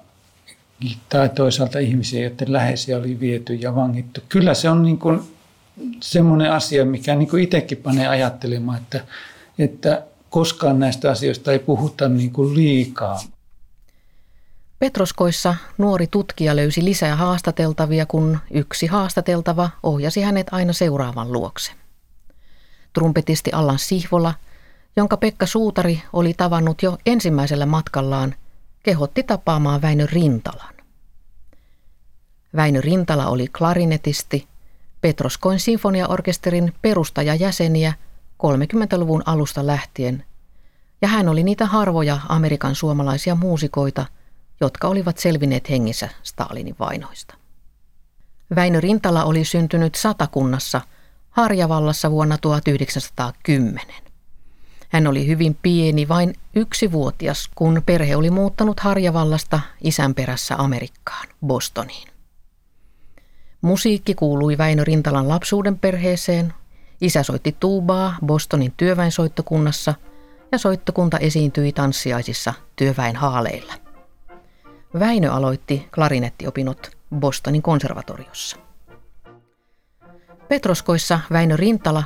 tai 1.10 1.30
toisaalta 1.30 1.80
ihmisiä, 1.80 2.22
joiden 2.22 2.54
läheisiä 2.54 2.98
oli 2.98 3.20
viety 3.20 3.54
ja 3.54 3.76
vangittu. 3.76 4.22
Kyllä 4.30 4.54
se 4.54 4.70
on 4.70 4.84
niin 4.84 4.98
kuin 4.98 5.22
semmoinen 6.02 6.52
asia, 6.52 6.86
mikä 6.86 7.16
niin 7.16 7.30
kuin 7.30 7.44
itsekin 7.44 7.78
panee 7.78 8.08
ajattelemaan, 8.08 8.78
että, 8.78 9.06
että 9.60 10.04
koskaan 10.30 10.80
näistä 10.80 11.12
asioista 11.12 11.52
ei 11.52 11.60
puhuta 11.60 12.10
niin 12.10 12.32
kuin 12.32 12.56
liikaa. 12.56 13.20
Petroskoissa 14.80 15.56
nuori 15.78 16.08
tutkija 16.08 16.56
löysi 16.56 16.86
lisää 16.86 17.16
haastateltavia, 17.16 18.06
kun 18.06 18.40
yksi 18.52 18.88
haastateltava 18.88 19.70
ohjasi 19.84 20.22
hänet 20.22 20.48
aina 20.52 20.74
seuraavan 20.74 21.32
luokse. 21.32 21.72
Trumpetisti 22.94 23.52
Allan 23.52 23.80
Sihvola, 23.80 24.34
jonka 24.96 25.18
Pekka 25.18 25.46
Suutari 25.46 26.02
oli 26.14 26.34
tavannut 26.34 26.84
jo 26.84 26.98
ensimmäisellä 27.06 27.66
matkallaan, 27.66 28.36
kehotti 28.84 29.24
tapaamaan 29.24 29.82
Väinö 29.82 30.08
Rintalan. 30.12 30.74
Väinö 32.56 32.82
Rintala 32.82 33.28
oli 33.28 33.48
klarinetisti– 33.48 34.48
Petroskoin 35.02 35.60
sinfoniaorkesterin 35.60 36.74
perustajajäseniä 36.82 37.94
30-luvun 38.44 39.24
alusta 39.26 39.68
lähtien, 39.68 40.26
ja 41.02 41.08
hän 41.08 41.30
oli 41.30 41.44
niitä 41.44 41.66
harvoja 41.66 42.20
Amerikan 42.30 42.76
suomalaisia 42.76 43.36
muusikoita, 43.36 44.06
jotka 44.62 44.88
olivat 44.88 45.18
selvinneet 45.18 45.70
hengissä 45.70 46.10
Stalinin 46.24 46.76
vainoista. 46.80 47.36
Väinö 48.56 48.82
Rintala 48.82 49.24
oli 49.24 49.46
syntynyt 49.46 49.96
Satakunnassa 49.96 50.82
Harjavallassa 51.30 52.12
vuonna 52.12 52.38
1910. 52.38 53.86
Hän 54.90 55.08
oli 55.08 55.28
hyvin 55.28 55.58
pieni, 55.62 56.08
vain 56.08 56.36
yksivuotias, 56.56 57.50
kun 57.56 57.82
perhe 57.86 58.16
oli 58.16 58.30
muuttanut 58.30 58.80
Harjavallasta 58.80 59.60
isän 59.82 60.16
perässä 60.16 60.56
Amerikkaan, 60.58 61.28
Bostoniin. 61.46 62.09
Musiikki 63.62 64.16
kuului 64.16 64.58
Väinö 64.58 64.84
Rintalan 64.84 65.30
lapsuuden 65.30 65.80
perheeseen. 65.80 66.54
Isä 67.02 67.24
soitti 67.24 67.56
tuubaa 67.60 68.16
Bostonin 68.26 68.74
työväensoittokunnassa 68.78 69.94
ja 70.52 70.58
soittokunta 70.58 71.18
esiintyi 71.18 71.72
tanssiaisissa 71.72 72.54
työväen 72.76 73.16
haaleilla. 73.16 73.74
Väinö 75.00 75.32
aloitti 75.32 75.88
klarinettiopinut 75.96 76.92
Bostonin 77.16 77.62
konservatoriossa. 77.62 78.58
Petroskoissa 80.48 81.20
Väinö 81.32 81.58
Rintala 81.58 82.04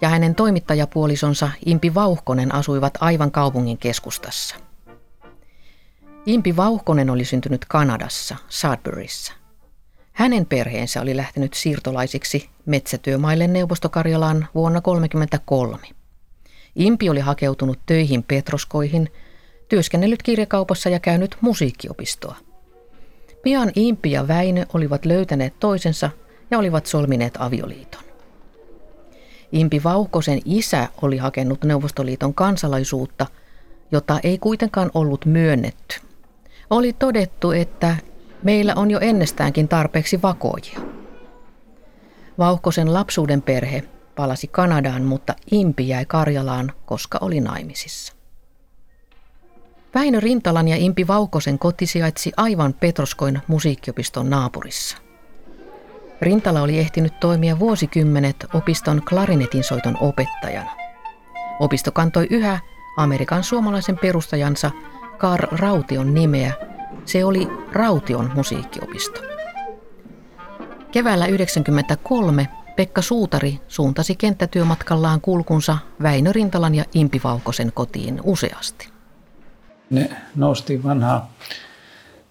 ja 0.00 0.08
hänen 0.08 0.34
toimittajapuolisonsa 0.34 1.50
Impi 1.66 1.94
Vauhkonen 1.94 2.54
asuivat 2.54 2.94
aivan 3.00 3.30
kaupungin 3.30 3.78
keskustassa. 3.78 4.56
Impi 6.26 6.56
Vauhkonen 6.56 7.10
oli 7.10 7.24
syntynyt 7.24 7.64
Kanadassa, 7.64 8.36
Sudburyssa. 8.48 9.45
Hänen 10.16 10.46
perheensä 10.46 11.00
oli 11.00 11.16
lähtenyt 11.16 11.54
siirtolaisiksi 11.54 12.48
metsätyömaille 12.66 13.46
Neuvostokarjalaan 13.46 14.48
vuonna 14.54 14.80
1933. 14.80 15.88
Impi 16.76 17.10
oli 17.10 17.20
hakeutunut 17.20 17.78
töihin 17.86 18.22
Petroskoihin, 18.22 19.12
työskennellyt 19.68 20.22
kirjakaupassa 20.22 20.88
ja 20.88 21.00
käynyt 21.00 21.36
musiikkiopistoa. 21.40 22.36
Pian 23.42 23.72
Impi 23.74 24.10
ja 24.10 24.28
Väinö 24.28 24.66
olivat 24.74 25.04
löytäneet 25.04 25.54
toisensa 25.60 26.10
ja 26.50 26.58
olivat 26.58 26.86
solmineet 26.86 27.34
avioliiton. 27.38 28.02
Impi 29.52 29.80
Vauhkosen 29.84 30.40
isä 30.44 30.88
oli 31.02 31.16
hakenut 31.16 31.64
Neuvostoliiton 31.64 32.34
kansalaisuutta, 32.34 33.26
jota 33.92 34.20
ei 34.22 34.38
kuitenkaan 34.38 34.90
ollut 34.94 35.24
myönnetty. 35.24 36.00
Oli 36.70 36.92
todettu, 36.92 37.50
että 37.52 37.96
meillä 38.46 38.72
on 38.76 38.90
jo 38.90 38.98
ennestäänkin 39.00 39.68
tarpeeksi 39.68 40.22
vakoojia. 40.22 40.80
Vauhkosen 42.38 42.92
lapsuuden 42.92 43.42
perhe 43.42 43.82
palasi 44.16 44.48
Kanadaan, 44.48 45.02
mutta 45.02 45.34
Impi 45.50 45.88
jäi 45.88 46.04
Karjalaan, 46.06 46.72
koska 46.84 47.18
oli 47.20 47.40
naimisissa. 47.40 48.12
Väinö 49.94 50.20
Rintalan 50.20 50.68
ja 50.68 50.76
Impi 50.76 51.06
Vaukosen 51.06 51.58
koti 51.58 51.86
sijaitsi 51.86 52.32
aivan 52.36 52.74
Petroskoin 52.74 53.42
musiikkiopiston 53.46 54.30
naapurissa. 54.30 54.96
Rintala 56.20 56.62
oli 56.62 56.78
ehtinyt 56.78 57.20
toimia 57.20 57.58
vuosikymmenet 57.58 58.46
opiston 58.54 59.02
klarinetin 59.08 59.64
soiton 59.64 59.96
opettajana. 60.00 60.70
Opisto 61.60 61.92
kantoi 61.92 62.26
yhä 62.30 62.58
Amerikan 62.96 63.44
suomalaisen 63.44 63.98
perustajansa 63.98 64.70
Karl 65.18 65.56
Raution 65.58 66.14
nimeä. 66.14 66.75
Se 67.06 67.24
oli 67.24 67.48
Raution 67.72 68.30
musiikkiopisto. 68.34 69.20
Keväällä 70.92 71.24
1993 71.24 72.48
Pekka 72.76 73.02
Suutari 73.02 73.60
suuntasi 73.68 74.16
kenttätyömatkallaan 74.16 75.20
kulkunsa 75.20 75.78
Väinö 76.02 76.32
Rintalan 76.32 76.74
ja 76.74 76.84
Impi 76.94 77.20
Vaukosen 77.24 77.72
kotiin 77.74 78.20
useasti. 78.24 78.88
Ne 79.90 80.10
noustiin 80.36 80.84
vanhaa 80.84 81.30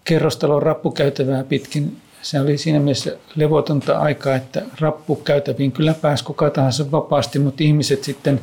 kerrostalon 0.04 0.64
rappukäytävää 0.64 1.44
pitkin. 1.44 1.98
Se 2.22 2.42
oli 2.42 2.58
siinä 2.58 2.80
mielessä 2.80 3.18
levotonta 3.36 4.00
aikaa, 4.00 4.36
että 4.36 4.62
rappukäytäviin 4.80 5.72
kyllä 5.72 5.94
pääsi 5.94 6.24
kuka 6.24 6.50
tahansa 6.50 6.92
vapaasti, 6.92 7.40
mutta 7.40 7.64
ihmiset 7.64 8.04
sitten 8.04 8.42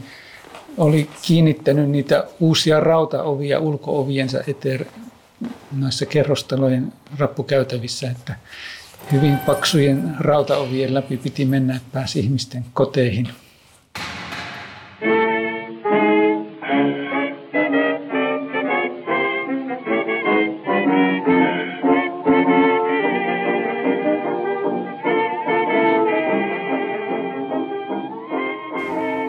oli 0.78 1.10
kiinnittänyt 1.22 1.90
niitä 1.90 2.24
uusia 2.40 2.80
rautaovia 2.80 3.60
ulkooviensa 3.60 4.40
eteen 4.46 4.86
noissa 5.76 6.06
kerrostalojen 6.06 6.92
rappukäytävissä, 7.18 8.10
että 8.10 8.34
hyvin 9.12 9.38
paksujen 9.38 10.14
rautaovien 10.18 10.94
läpi 10.94 11.16
piti 11.16 11.44
mennä, 11.44 11.76
että 11.76 11.88
pääsi 11.92 12.20
ihmisten 12.20 12.64
koteihin. 12.74 13.28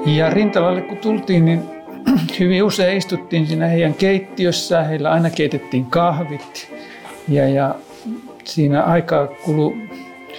Ja 0.05 0.29
Rintalalle 0.29 0.81
kun 0.81 0.97
tultiin, 0.97 1.45
niin 1.45 1.82
hyvin 2.39 2.63
usein 2.63 2.97
istuttiin 2.97 3.47
siinä 3.47 3.67
heidän 3.67 3.93
keittiössä. 3.93 4.83
Heillä 4.83 5.11
aina 5.11 5.29
keitettiin 5.29 5.85
kahvit 5.85 6.71
ja, 7.27 7.49
ja 7.49 7.75
siinä 8.43 8.83
aikaa 8.83 9.27
kului 9.27 9.73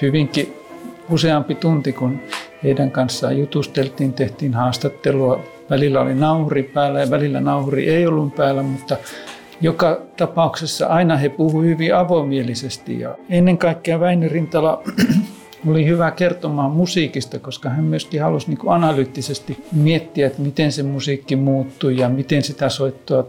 hyvinkin 0.03 0.55
useampi 1.11 1.55
tunti, 1.55 1.93
kun 1.93 2.21
heidän 2.63 2.91
kanssaan 2.91 3.39
jutusteltiin, 3.39 4.13
tehtiin 4.13 4.55
haastattelua. 4.55 5.41
Välillä 5.71 6.01
oli 6.01 6.15
nauhuri 6.15 6.63
päällä 6.63 7.01
ja 7.01 7.11
välillä 7.11 7.41
nauhuri 7.41 7.89
ei 7.89 8.07
ollut 8.07 8.35
päällä, 8.35 8.63
mutta 8.63 8.97
joka 9.61 10.01
tapauksessa 10.17 10.87
aina 10.87 11.17
he 11.17 11.29
puhuivat 11.29 11.71
hyvin 11.71 11.95
avomielisesti. 11.95 13.01
Ja 13.01 13.17
ennen 13.31 13.59
kaikkea 13.59 14.01
Väinö 14.01 14.29
Rintala 14.29 14.83
oli 15.67 15.87
hyvä 15.87 16.11
kertomaan 16.11 16.71
musiikista, 16.71 17.39
koska 17.39 17.69
hän 17.69 17.85
myöskin 17.85 18.23
halusi 18.23 18.49
niin 18.49 18.59
analyyttisesti 18.67 19.65
miettiä, 19.73 20.27
että 20.27 20.43
miten 20.43 20.73
se 20.73 20.83
musiikki 20.83 21.37
muuttui 21.37 21.99
ja 21.99 22.09
miten 22.09 22.43
sitä 22.43 22.69
soittoa 22.69 23.27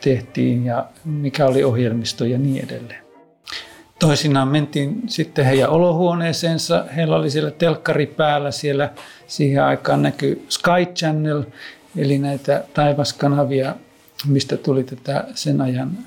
tehtiin 0.00 0.64
ja 0.64 0.86
mikä 1.04 1.46
oli 1.46 1.64
ohjelmisto 1.64 2.24
ja 2.24 2.38
niin 2.38 2.64
edelleen. 2.64 3.04
Toisinaan 3.98 4.48
mentiin 4.48 5.02
sitten 5.06 5.44
heidän 5.44 5.70
olohuoneeseensa. 5.70 6.84
Heillä 6.96 7.16
oli 7.16 7.30
siellä 7.30 7.50
telkkari 7.50 8.06
päällä. 8.06 8.50
Siellä 8.50 8.92
siihen 9.26 9.64
aikaan 9.64 10.02
näkyi 10.02 10.46
Sky 10.48 10.94
Channel, 10.94 11.42
eli 11.96 12.18
näitä 12.18 12.64
taivaskanavia, 12.74 13.74
mistä 14.26 14.56
tuli 14.56 14.84
tätä 14.84 15.24
sen 15.34 15.60
ajan 15.60 15.98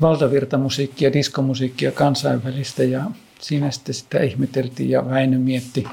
valtavirtamusiikkia, 0.00 1.12
diskomusiikkia 1.12 1.92
kansainvälistä. 1.92 2.82
Ja 2.82 3.04
siinä 3.42 3.70
sitten 3.70 3.94
sitä 3.94 4.22
ihmeteltiin 4.22 4.90
ja 4.90 5.10
Väinö 5.10 5.38
mietti 5.38 5.84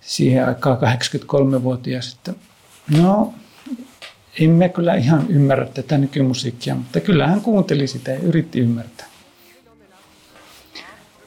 siihen 0.00 0.48
aikaan 0.48 0.78
83-vuotias, 0.78 2.14
että 2.14 2.32
no 2.98 3.34
emme 4.40 4.68
kyllä 4.68 4.94
ihan 4.94 5.26
ymmärrä 5.28 5.66
tätä 5.66 5.98
nykymusiikkia, 5.98 6.74
mutta 6.74 7.00
kyllä 7.00 7.26
hän 7.26 7.40
kuunteli 7.40 7.86
sitä 7.86 8.10
ja 8.10 8.18
yritti 8.18 8.60
ymmärtää. 8.60 9.06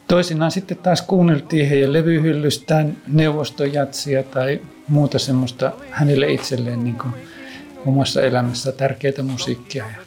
Toisinaan 0.07 0.51
sitten 0.51 0.77
taas 0.77 1.01
kuunneltiin 1.01 1.69
heidän 1.69 1.93
levyhyllystään 1.93 2.97
neuvostojatsia 3.07 4.23
tai 4.23 4.61
muuta 4.87 5.19
semmoista 5.19 5.71
hänelle 5.89 6.33
itselleen 6.33 6.83
niin 6.83 6.97
kuin 6.97 7.13
omassa 7.85 8.21
elämässä 8.21 8.71
tärkeää 8.71 9.23
musiikkia 9.23 9.85
ja 9.85 10.05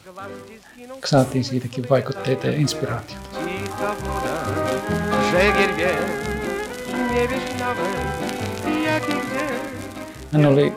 saatiin 1.05 1.43
siitäkin 1.43 1.89
vaikutteita 1.89 2.47
ja 2.47 2.53
inspiraatiota. 2.53 3.29
Hän 10.33 10.45
oli 10.45 10.73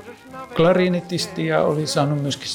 klarinetisti 0.56 1.46
ja 1.46 1.62
oli 1.62 1.86
saanut 1.86 2.22
myöskin 2.22 2.48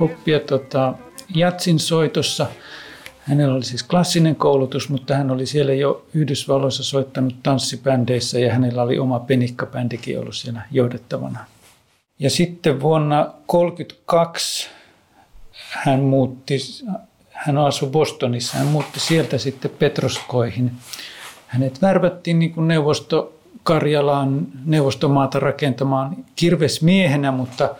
oppia 0.00 0.40
tota, 0.40 0.94
jatsin 1.34 1.78
soitossa– 1.78 2.46
Hänellä 3.22 3.54
oli 3.54 3.64
siis 3.64 3.82
klassinen 3.82 4.36
koulutus, 4.36 4.88
mutta 4.88 5.14
hän 5.14 5.30
oli 5.30 5.46
siellä 5.46 5.72
jo 5.72 6.06
Yhdysvalloissa 6.14 6.84
soittanut 6.84 7.34
tanssibändeissä 7.42 8.38
ja 8.38 8.52
hänellä 8.52 8.82
oli 8.82 8.98
oma 8.98 9.20
penikkabändikin 9.20 10.18
ollut 10.18 10.36
siellä 10.36 10.62
johdettavana. 10.70 11.44
Ja 12.18 12.30
sitten 12.30 12.80
vuonna 12.80 13.16
1932 13.16 14.68
hän 15.52 16.00
muutti, 16.00 16.58
hän 17.46 17.58
asui 17.58 17.88
Bostonissa, 17.88 18.58
hän 18.58 18.66
muutti 18.66 19.00
sieltä 19.00 19.38
sitten 19.38 19.70
Petroskoihin. 19.78 20.72
Hänet 21.46 21.82
värvättiin 21.82 22.38
niin 22.38 22.54
kuin 22.54 22.68
neuvosto 22.68 23.38
Karjalaan 23.62 24.46
neuvostomaata 24.64 25.40
rakentamaan 25.40 26.16
kirvesmiehenä, 26.36 27.32
mutta 27.32 27.74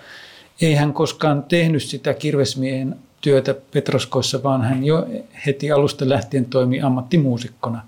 ei 0.60 0.74
hän 0.74 0.92
koskaan 0.92 1.42
tehnyt 1.42 1.82
sitä 1.82 2.14
kirvesmiehen 2.14 2.96
työtä 3.20 3.54
Petroskoissa, 3.54 4.42
vaan 4.42 4.62
hän 4.62 4.84
jo 4.84 5.06
heti 5.46 5.70
alusta 5.70 6.08
lähtien 6.08 6.44
toimi 6.44 6.80
ammattimuusikkona 6.80 7.82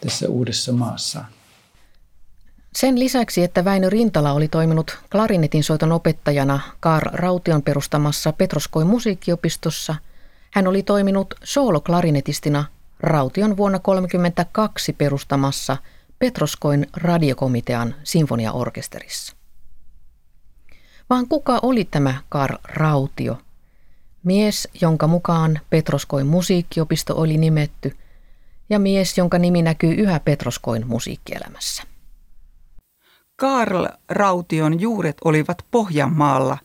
tässä 0.00 0.28
uudessa 0.28 0.72
maassaan. 0.72 1.26
Sen 2.74 2.98
lisäksi, 2.98 3.44
että 3.44 3.64
Väinö 3.64 3.90
Rintala 3.90 4.32
oli 4.32 4.48
toiminut 4.48 4.98
klarinetin 5.10 5.64
soiton 5.64 5.92
opettajana 5.92 6.60
Kaar 6.80 7.02
Raution 7.12 7.62
perustamassa 7.62 8.32
Petroskoin 8.32 8.86
musiikkiopistossa, 8.86 9.94
hän 10.52 10.66
oli 10.66 10.82
toiminut 10.82 11.34
sooloklarinetistina 11.44 12.64
Raution 13.00 13.56
vuonna 13.56 13.78
1932 13.78 14.92
perustamassa 14.92 15.76
Petroskoin 16.18 16.86
radiokomitean 16.96 17.94
sinfoniaorkesterissa. 18.04 19.36
Vaan 21.10 21.28
kuka 21.28 21.58
oli 21.62 21.84
tämä 21.84 22.14
Kaar 22.28 22.58
Rautio– 22.64 23.38
Mies, 24.24 24.68
jonka 24.80 25.06
mukaan 25.06 25.60
Petroskoin 25.70 26.26
musiikkiopisto 26.26 27.16
oli 27.16 27.38
nimetty, 27.38 27.96
ja 28.70 28.78
mies, 28.78 29.18
jonka 29.18 29.38
nimi 29.38 29.62
näkyy 29.62 29.94
yhä 29.94 30.20
Petroskoin 30.20 30.86
musiikkielämässä. 30.86 31.82
Karl 33.36 33.86
Raution 34.08 34.80
juuret 34.80 35.16
olivat 35.24 35.64
Pohjanmaalla, 35.70 36.58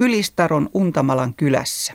Ylistaron 0.00 0.70
Untamalan 0.74 1.34
kylässä. 1.34 1.94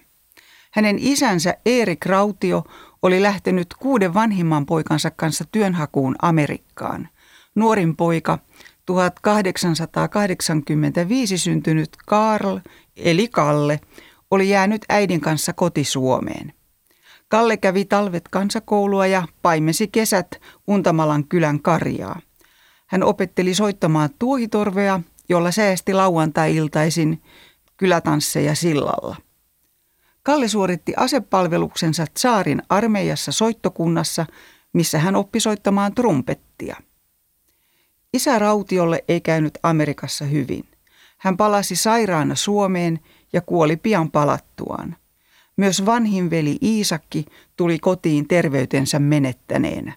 Hänen 0.69 0.99
isänsä 0.99 1.57
Erik 1.65 2.05
Rautio 2.05 2.63
oli 3.01 3.23
lähtenyt 3.23 3.67
kuuden 3.79 4.13
vanhimman 4.13 4.65
poikansa 4.65 5.11
kanssa 5.11 5.45
työnhakuun 5.51 6.15
Amerikkaan. 6.21 7.09
Nuorin 7.55 7.95
poika 7.95 8.39
1885 8.85 11.37
syntynyt 11.37 11.89
Karl 12.05 12.59
eli 12.95 13.27
Kalle 13.27 13.79
oli 14.31 14.49
jäänyt 14.49 14.85
äidin 14.89 15.21
kanssa 15.21 15.53
kotisuomeen. 15.53 16.53
Kalle 17.27 17.57
kävi 17.57 17.85
talvet 17.85 18.27
kansakoulua 18.27 19.07
ja 19.07 19.27
paimesi 19.41 19.87
kesät 19.87 20.41
Untamalan 20.67 21.27
kylän 21.27 21.61
karjaa. 21.61 22.19
Hän 22.87 23.03
opetteli 23.03 23.53
soittamaan 23.53 24.09
tuohitorvea, 24.19 24.99
jolla 25.29 25.51
säästi 25.51 25.93
lauantai-iltaisin 25.93 27.21
kylätansseja 27.77 28.55
sillalla. 28.55 29.28
Kalle 30.29 30.47
suoritti 30.47 30.93
asepalveluksensa 30.97 32.05
saarin 32.17 32.61
armeijassa 32.69 33.31
soittokunnassa, 33.31 34.25
missä 34.73 34.99
hän 34.99 35.15
oppi 35.15 35.39
soittamaan 35.39 35.95
trumpettia. 35.95 36.75
Isä 38.13 38.39
Rautiolle 38.39 39.03
ei 39.07 39.21
käynyt 39.21 39.57
Amerikassa 39.63 40.25
hyvin. 40.25 40.63
Hän 41.17 41.37
palasi 41.37 41.75
sairaana 41.75 42.35
Suomeen 42.35 42.99
ja 43.33 43.41
kuoli 43.41 43.77
pian 43.77 44.11
palattuaan. 44.11 44.95
Myös 45.57 45.85
vanhin 45.85 46.29
veli 46.29 46.57
Iisakki 46.63 47.25
tuli 47.55 47.79
kotiin 47.79 48.27
terveytensä 48.27 48.99
menettäneenä. 48.99 49.93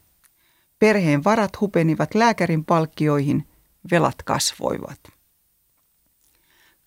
Perheen 0.79 1.25
varat 1.25 1.61
hupenivat 1.61 2.15
lääkärin 2.15 2.65
palkkioihin, 2.65 3.47
velat 3.91 4.23
kasvoivat. 4.23 5.01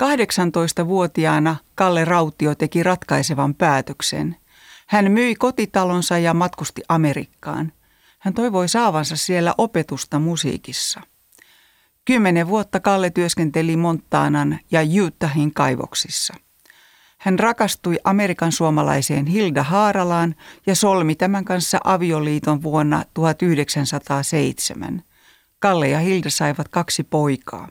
18-vuotiaana 0.04 1.56
Kalle 1.76 2.06
Rautio 2.06 2.56
teki 2.56 2.84
ratkaisevan 2.84 3.56
päätöksen. 3.56 4.36
Hän 4.88 5.12
myi 5.12 5.36
kotitalonsa 5.36 6.18
ja 6.18 6.34
matkusti 6.34 6.82
Amerikkaan. 6.90 7.72
Hän 8.20 8.34
toivoi 8.34 8.70
saavansa 8.70 9.16
siellä 9.16 9.54
opetusta 9.58 10.20
musiikissa. 10.20 11.02
Kymmenen 12.06 12.48
vuotta 12.48 12.80
Kalle 12.80 13.10
työskenteli 13.10 13.78
Montanan 13.78 14.60
ja 14.72 14.82
Utahin 15.06 15.54
kaivoksissa. 15.54 16.34
Hän 17.18 17.40
rakastui 17.40 17.98
Amerikan 18.04 18.52
suomalaiseen 18.52 19.26
Hilda 19.26 19.64
Haaralaan 19.64 20.36
ja 20.68 20.76
solmi 20.76 21.16
tämän 21.16 21.46
kanssa 21.46 21.80
avioliiton 21.84 22.64
vuonna 22.64 23.04
1907. 23.14 25.04
Kalle 25.60 25.90
ja 25.90 26.00
Hilda 26.00 26.30
saivat 26.30 26.68
kaksi 26.68 27.04
poikaa. 27.04 27.68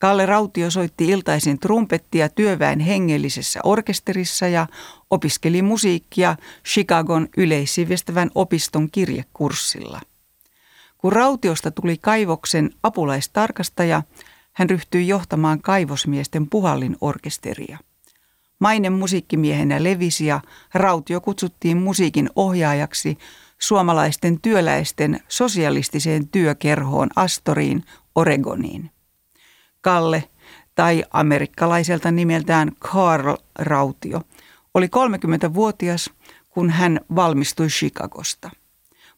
Kalle 0.00 0.26
Rautio 0.26 0.70
soitti 0.70 1.08
iltaisin 1.08 1.58
trumpettia 1.58 2.28
työväen 2.28 2.80
hengellisessä 2.80 3.60
orkesterissa 3.64 4.48
ja 4.48 4.66
opiskeli 5.10 5.62
musiikkia 5.62 6.36
Chicagon 6.68 7.28
yleissivestävän 7.36 8.30
opiston 8.34 8.90
kirjekurssilla. 8.90 10.00
Kun 10.98 11.12
Rautiosta 11.12 11.70
tuli 11.70 11.98
kaivoksen 11.98 12.70
apulaistarkastaja, 12.82 14.02
hän 14.52 14.70
ryhtyi 14.70 15.08
johtamaan 15.08 15.62
kaivosmiesten 15.62 16.48
puhallin 16.50 16.96
orkesteria. 17.00 17.78
Mainen 18.58 18.92
musiikkimiehenä 18.92 19.84
levisi 19.84 20.26
ja 20.26 20.40
Rautio 20.74 21.20
kutsuttiin 21.20 21.76
musiikin 21.76 22.30
ohjaajaksi 22.36 23.18
suomalaisten 23.58 24.40
työläisten 24.40 25.20
sosialistiseen 25.28 26.28
työkerhoon 26.28 27.08
Astoriin, 27.16 27.84
Oregoniin. 28.14 28.90
Kalle 29.80 30.24
tai 30.74 31.04
amerikkalaiselta 31.10 32.10
nimeltään 32.10 32.72
Carl 32.80 33.36
Rautio 33.58 34.22
oli 34.74 34.86
30-vuotias, 34.86 36.10
kun 36.50 36.70
hän 36.70 37.00
valmistui 37.16 37.66
Chicagosta. 37.66 38.50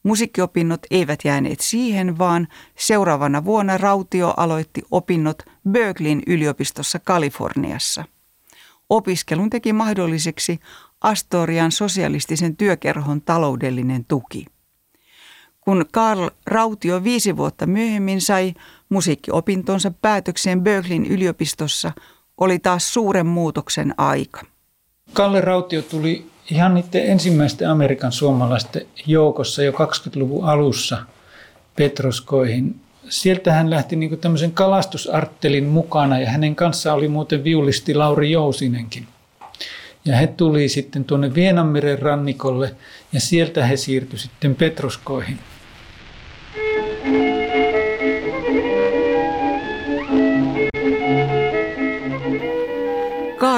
Musiikkiopinnot 0.03 0.81
eivät 0.91 1.21
jääneet 1.25 1.61
siihen, 1.61 2.19
vaan 2.19 2.49
seuraavana 2.79 3.45
vuonna 3.45 3.79
Rautio 3.79 4.35
aloitti 4.37 4.83
opinnot 4.91 5.43
Berkeleyn 5.71 6.23
yliopistossa 6.27 6.99
Kaliforniassa. 6.99 8.05
Opiskelun 8.91 9.51
teki 9.51 9.73
mahdolliseksi 9.73 10.61
Astorian 11.01 11.73
sosialistisen 11.73 12.57
työkerhon 12.57 13.23
taloudellinen 13.23 14.05
tuki. 14.05 14.47
Kun 15.65 15.85
Karl 15.93 16.29
Rautio 16.47 17.05
viisi 17.05 17.37
vuotta 17.37 17.67
myöhemmin 17.67 18.21
sai 18.21 18.55
musiikkiopintonsa 18.89 19.93
päätökseen 20.03 20.63
Berkeleyn 20.63 21.07
yliopistossa, 21.07 21.93
oli 22.39 22.59
taas 22.59 22.95
suuren 22.95 23.27
muutoksen 23.27 23.95
aika. 23.99 24.41
Kalle 25.13 25.41
Rautio 25.41 25.83
tuli 25.83 26.27
ihan 26.51 26.75
niiden 26.75 27.07
ensimmäisten 27.07 27.71
Amerikan 27.71 28.13
suomalaisten 28.13 28.87
joukossa 29.07 29.63
jo 29.63 29.73
20-luvun 29.73 30.45
alussa 30.45 30.99
Petroskoihin. 31.77 32.81
Sieltä 33.09 33.53
hän 33.53 33.71
lähti 33.71 33.97
niin 33.97 34.19
tämmöisen 34.19 34.53
kalastusarttelin 34.53 35.65
mukana 35.65 36.19
ja 36.19 36.31
hänen 36.31 36.57
kanssaan 36.57 36.99
oli 36.99 37.09
muuten 37.09 37.45
viulisti 37.45 37.95
Lauri 37.95 38.31
Jousinenkin. 38.31 39.07
Ja 40.05 40.17
he 40.17 40.27
tuli 40.27 40.69
sitten 40.69 41.05
tuonne 41.05 41.35
Vienanmeren 41.35 41.99
rannikolle 41.99 42.75
ja 43.13 43.21
sieltä 43.21 43.67
he 43.67 43.77
siirtyi 43.77 44.19
sitten 44.19 44.55
Petroskoihin. 44.55 45.39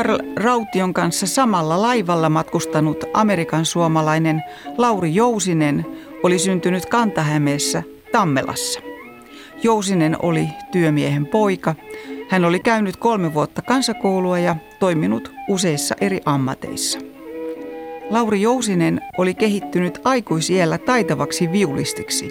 Karl 0.04 0.18
Raution 0.36 0.94
kanssa 0.94 1.26
samalla 1.26 1.82
laivalla 1.82 2.28
matkustanut 2.28 3.04
Amerikan 3.14 3.64
suomalainen 3.64 4.42
Lauri 4.78 5.14
Jousinen 5.14 5.86
oli 6.22 6.38
syntynyt 6.38 6.86
Kantahämeessä 6.86 7.82
Tammelassa. 8.12 8.80
Jousinen 9.62 10.16
oli 10.22 10.48
työmiehen 10.72 11.26
poika. 11.26 11.74
Hän 12.28 12.44
oli 12.44 12.60
käynyt 12.60 12.96
kolme 12.96 13.34
vuotta 13.34 13.62
kansakoulua 13.62 14.38
ja 14.38 14.56
toiminut 14.78 15.32
useissa 15.48 15.94
eri 16.00 16.20
ammateissa. 16.24 16.98
Lauri 18.10 18.42
Jousinen 18.42 19.00
oli 19.18 19.34
kehittynyt 19.34 20.00
aikuisiellä 20.04 20.78
taitavaksi 20.78 21.52
viulistiksi, 21.52 22.30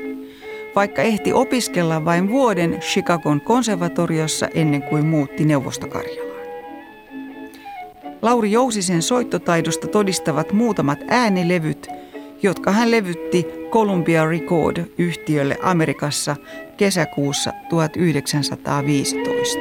vaikka 0.75 1.01
ehti 1.01 1.33
opiskella 1.33 2.05
vain 2.05 2.29
vuoden 2.29 2.79
Chicagon 2.79 3.41
konservatoriossa 3.41 4.47
ennen 4.47 4.83
kuin 4.83 5.05
muutti 5.05 5.45
Neuvostokarjalaan. 5.45 6.32
Lauri 8.23 8.51
Jousisen 8.51 9.01
soittotaidosta 9.01 9.87
todistavat 9.87 10.51
muutamat 10.51 10.99
äänilevyt, 11.07 11.87
jotka 12.43 12.71
hän 12.71 12.91
levytti 12.91 13.45
Columbia 13.69 14.25
Record-yhtiölle 14.25 15.57
Amerikassa 15.61 16.35
kesäkuussa 16.77 17.51
1915. 17.69 19.59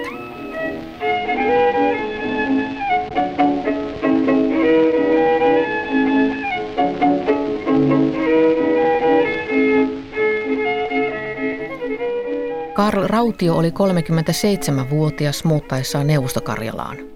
Karl 12.75 13.07
Rautio 13.07 13.57
oli 13.57 13.71
37-vuotias 13.71 15.45
muuttaessaan 15.45 16.07
Neuvostokarjalaan. 16.07 17.12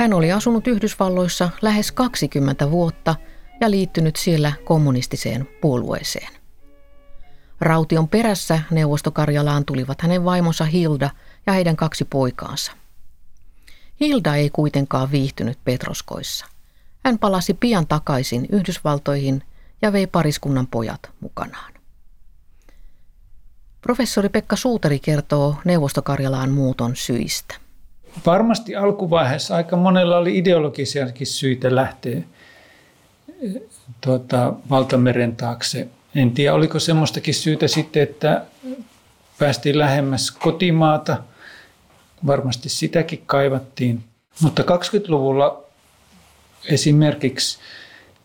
Hän 0.00 0.12
oli 0.12 0.32
asunut 0.32 0.66
Yhdysvalloissa 0.66 1.50
lähes 1.62 1.92
20 1.92 2.70
vuotta 2.70 3.14
ja 3.60 3.70
liittynyt 3.70 4.16
siellä 4.16 4.52
kommunistiseen 4.64 5.48
puolueeseen. 5.60 6.32
Raution 7.60 8.08
perässä 8.08 8.62
neuvostokarjalaan 8.70 9.64
tulivat 9.64 10.02
hänen 10.02 10.24
vaimonsa 10.24 10.64
Hilda 10.64 11.10
ja 11.46 11.52
heidän 11.52 11.76
kaksi 11.76 12.04
poikaansa. 12.04 12.72
Hilda 14.00 14.34
ei 14.34 14.50
kuitenkaan 14.50 15.10
viihtynyt 15.10 15.58
Petroskoissa. 15.64 16.46
Hän 17.04 17.18
palasi 17.18 17.54
pian 17.54 17.86
takaisin 17.86 18.46
Yhdysvaltoihin 18.52 19.42
ja 19.82 19.92
vei 19.92 20.06
pariskunnan 20.06 20.66
pojat 20.66 21.10
mukanaan. 21.20 21.72
Professori 23.80 24.28
Pekka 24.28 24.56
Suutari 24.56 24.98
kertoo 24.98 25.56
neuvostokarjalaan 25.64 26.50
muuton 26.50 26.96
syistä. 26.96 27.59
Varmasti 28.26 28.76
alkuvaiheessa 28.76 29.56
aika 29.56 29.76
monella 29.76 30.18
oli 30.18 30.38
ideologisiakin 30.38 31.26
syitä 31.26 31.74
lähteä 31.74 32.22
tuota, 34.00 34.52
valtameren 34.70 35.36
taakse. 35.36 35.88
En 36.14 36.30
tiedä, 36.30 36.54
oliko 36.54 36.78
semmoistakin 36.78 37.34
syytä 37.34 37.68
sitten, 37.68 38.02
että 38.02 38.44
päästiin 39.38 39.78
lähemmäs 39.78 40.30
kotimaata. 40.30 41.16
Varmasti 42.26 42.68
sitäkin 42.68 43.22
kaivattiin. 43.26 44.04
Mutta 44.42 44.62
20-luvulla 44.62 45.62
esimerkiksi 46.68 47.58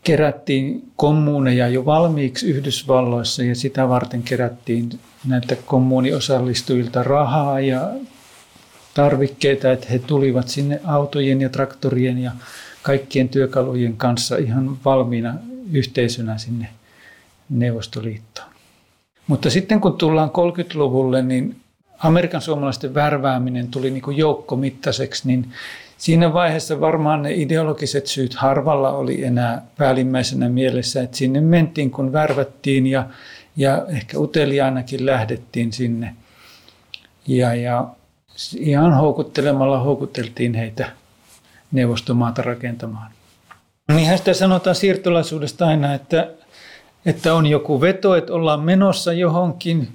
kerättiin 0.04 0.91
kommuuneja 0.95 1.67
jo 1.67 1.86
valmiiksi 1.86 2.50
Yhdysvalloissa 2.50 3.43
ja 3.43 3.56
sitä 3.56 3.89
varten 3.89 4.24
kerättiin 4.24 4.89
näitä 5.28 5.56
kommuuniosallistujilta 5.56 7.04
rahaa 7.04 7.60
ja 7.60 7.91
tarvikkeita, 8.95 9.71
että 9.71 9.88
he 9.91 9.99
tulivat 9.99 10.47
sinne 10.47 10.81
autojen 10.86 11.41
ja 11.41 11.49
traktorien 11.49 12.17
ja 12.17 12.31
kaikkien 12.81 13.29
työkalujen 13.29 13.97
kanssa 13.97 14.38
ihan 14.38 14.77
valmiina 14.86 15.34
yhteisönä 15.71 16.38
sinne 16.38 16.67
Neuvostoliittoon. 17.49 18.49
Mutta 19.27 19.49
sitten 19.49 19.81
kun 19.81 19.97
tullaan 19.97 20.29
30-luvulle, 20.29 21.21
niin 21.21 21.55
Amerikan 21.97 22.41
suomalaisten 22.41 22.93
värvääminen 22.93 23.67
tuli 23.67 23.91
niin 23.91 24.01
kuin 24.01 24.17
joukkomittaiseksi, 24.17 25.27
niin 25.27 25.51
siinä 25.97 26.34
vaiheessa 26.34 26.81
varmaan 26.81 27.21
ne 27.21 27.34
ideologiset 27.34 28.08
syyt 28.08 28.34
harvalla 28.34 28.91
oli 28.91 29.23
enää 29.23 29.62
päällimmäisenä 29.77 30.49
mielessä, 30.49 31.03
että 31.03 31.17
sinne 31.17 31.41
mentiin 31.41 31.91
kun 31.91 32.13
värvättiin 32.13 32.88
ja, 32.88 33.05
ja 33.58 33.86
ehkä 33.89 34.19
uteliaanakin 34.19 35.05
lähdettiin 35.05 35.73
sinne. 35.73 36.15
Ja, 37.27 37.55
ja 37.55 37.88
ihan 38.58 38.93
houkuttelemalla 38.93 39.80
houkuteltiin 39.80 40.54
heitä 40.54 40.91
neuvostomaata 41.71 42.41
rakentamaan. 42.41 43.12
Niinhän 43.93 44.17
sitä 44.17 44.34
sanotaan 44.34 44.76
siirtolaisuudesta 44.76 45.67
aina, 45.67 45.93
että, 45.93 46.32
että 47.06 47.34
on 47.34 47.45
joku 47.48 47.82
veto, 47.82 48.15
että 48.15 48.34
ollaan 48.34 48.60
menossa 48.60 49.13
johonkin 49.13 49.88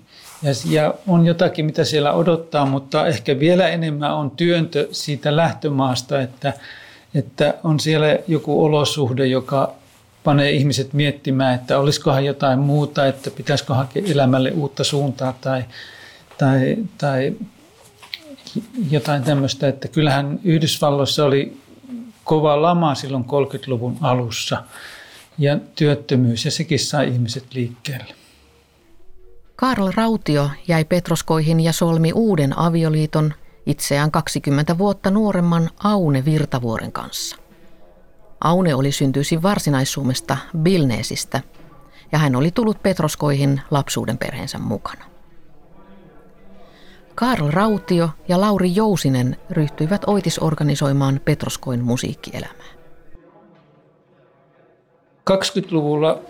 ja, 0.43 0.51
ja 0.71 0.95
on 1.07 1.27
jotakin, 1.27 1.67
mitä 1.67 1.85
siellä 1.85 2.13
odottaa, 2.13 2.67
mutta 2.67 3.07
ehkä 3.07 3.39
vielä 3.39 3.69
enemmän 3.69 4.15
on 4.15 4.31
työntö 4.31 4.89
siitä 4.93 5.37
lähtömaasta, 5.37 6.21
että, 6.21 6.53
että 7.15 7.55
on 7.65 7.81
siellä 7.81 8.19
joku 8.29 8.65
olosuhde, 8.65 9.27
joka 9.27 9.73
panee 10.25 10.51
ihmiset 10.51 10.93
miettimään, 10.93 11.55
että 11.55 11.79
olisikohan 11.79 12.25
jotain 12.25 12.59
muuta, 12.59 13.07
että 13.07 13.31
pitäisikö 13.31 13.75
hakea 13.75 14.03
elämälle 14.07 14.51
uutta 14.51 14.85
suuntaa 14.85 15.35
tai, 15.41 15.65
tai, 16.39 16.77
tai 16.99 17.33
jotain 18.91 19.23
tämmöistä, 19.23 19.69
että 19.69 19.89
kyllähän 19.89 20.41
Yhdysvalloissa 20.45 21.25
oli 21.25 21.57
kova 22.25 22.63
lama 22.63 22.95
silloin 22.95 23.25
30-luvun 23.25 23.97
alussa 24.01 24.63
ja 25.39 25.59
työttömyys 25.75 26.45
ja 26.45 26.51
sekin 26.51 26.79
sai 26.79 27.09
ihmiset 27.09 27.45
liikkeelle. 27.55 28.15
Karl 29.57 29.91
Rautio 29.95 30.51
jäi 30.69 30.85
Petroskoihin 30.85 31.61
ja 31.61 31.73
solmi 31.73 32.13
uuden 32.13 32.59
avioliiton 32.59 33.35
itseään 33.67 34.11
20 34.11 34.79
vuotta 34.79 35.11
nuoremman 35.11 35.71
Aune 35.85 36.25
Virtavuoren 36.25 36.93
kanssa. 36.93 37.37
Aune 38.41 38.75
oli 38.75 38.93
syntyisin 38.93 39.43
varsinaissuumesta 39.43 40.37
Bilneesistä 40.59 41.41
ja 42.13 42.19
hän 42.19 42.37
oli 42.37 42.51
tullut 42.51 42.83
Petroskoihin 42.83 43.61
lapsuuden 43.71 44.19
perheensä 44.19 44.59
mukana. 44.59 45.10
Karl 47.15 47.51
Rautio 47.51 48.11
ja 48.29 48.41
Lauri 48.41 48.75
Jousinen 48.75 49.37
ryhtyivät 49.51 50.03
oitisorganisoimaan 50.07 51.21
Petroskoin 51.25 51.85
musiikkielämää. 51.85 52.71
20-luvulla 55.31 56.21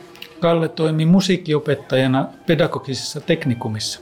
Kalle 0.41 0.69
toimi 0.69 1.07
musiikkiopettajana 1.07 2.29
pedagogisessa 2.47 3.21
teknikumissa. 3.21 4.01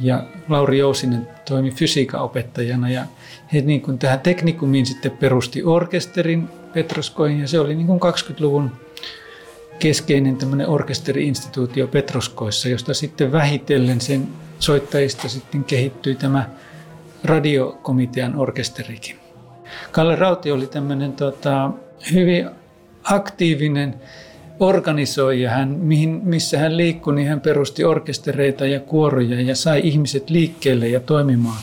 Ja 0.00 0.22
Lauri 0.48 0.78
Jousinen 0.78 1.28
toimi 1.48 1.70
fysiikan 1.70 2.20
opettajana 2.20 2.90
ja 2.90 3.04
he 3.52 3.60
niin 3.60 3.80
kuin 3.80 3.98
tähän 3.98 4.20
teknikumiin 4.20 4.86
sitten 4.86 5.10
perusti 5.10 5.62
orkesterin 5.62 6.48
Petroskoihin 6.74 7.40
ja 7.40 7.48
se 7.48 7.60
oli 7.60 7.74
niin 7.74 7.86
kuin 7.86 8.00
20-luvun 8.00 8.70
keskeinen 9.78 10.36
tämmöinen 10.36 10.68
orkesteriinstituutio 10.68 11.86
Petroskoissa, 11.86 12.68
josta 12.68 12.94
sitten 12.94 13.32
vähitellen 13.32 14.00
sen 14.00 14.28
soittajista 14.58 15.28
sitten 15.28 15.64
kehittyi 15.64 16.14
tämä 16.14 16.50
radiokomitean 17.24 18.36
orkesterikin. 18.36 19.16
Kalle 19.92 20.16
Rauti 20.16 20.52
oli 20.52 20.66
tämmöinen 20.66 21.12
tota, 21.12 21.70
hyvin 22.12 22.50
aktiivinen 23.04 23.94
organisoija. 24.60 25.50
Hän, 25.50 25.68
mihin, 25.68 26.20
missä 26.24 26.58
hän 26.58 26.76
liikkui, 26.76 27.14
niin 27.14 27.28
hän 27.28 27.40
perusti 27.40 27.84
orkestereita 27.84 28.66
ja 28.66 28.80
kuoroja 28.80 29.40
ja 29.40 29.56
sai 29.56 29.80
ihmiset 29.84 30.30
liikkeelle 30.30 30.88
ja 30.88 31.00
toimimaan 31.00 31.62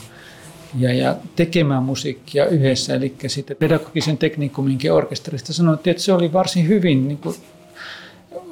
ja, 0.78 0.92
ja 0.92 1.16
tekemään 1.36 1.82
musiikkia 1.82 2.46
yhdessä. 2.46 2.94
Eli 2.94 3.14
sitten 3.26 3.56
pedagogisen 3.56 4.18
teknikuminkin 4.18 4.92
orkesterista 4.92 5.52
sanottiin, 5.52 5.90
että 5.90 6.02
se 6.02 6.12
oli 6.12 6.32
varsin 6.32 6.68
hyvin 6.68 7.08
niin 7.08 7.18
kuin, 7.18 7.36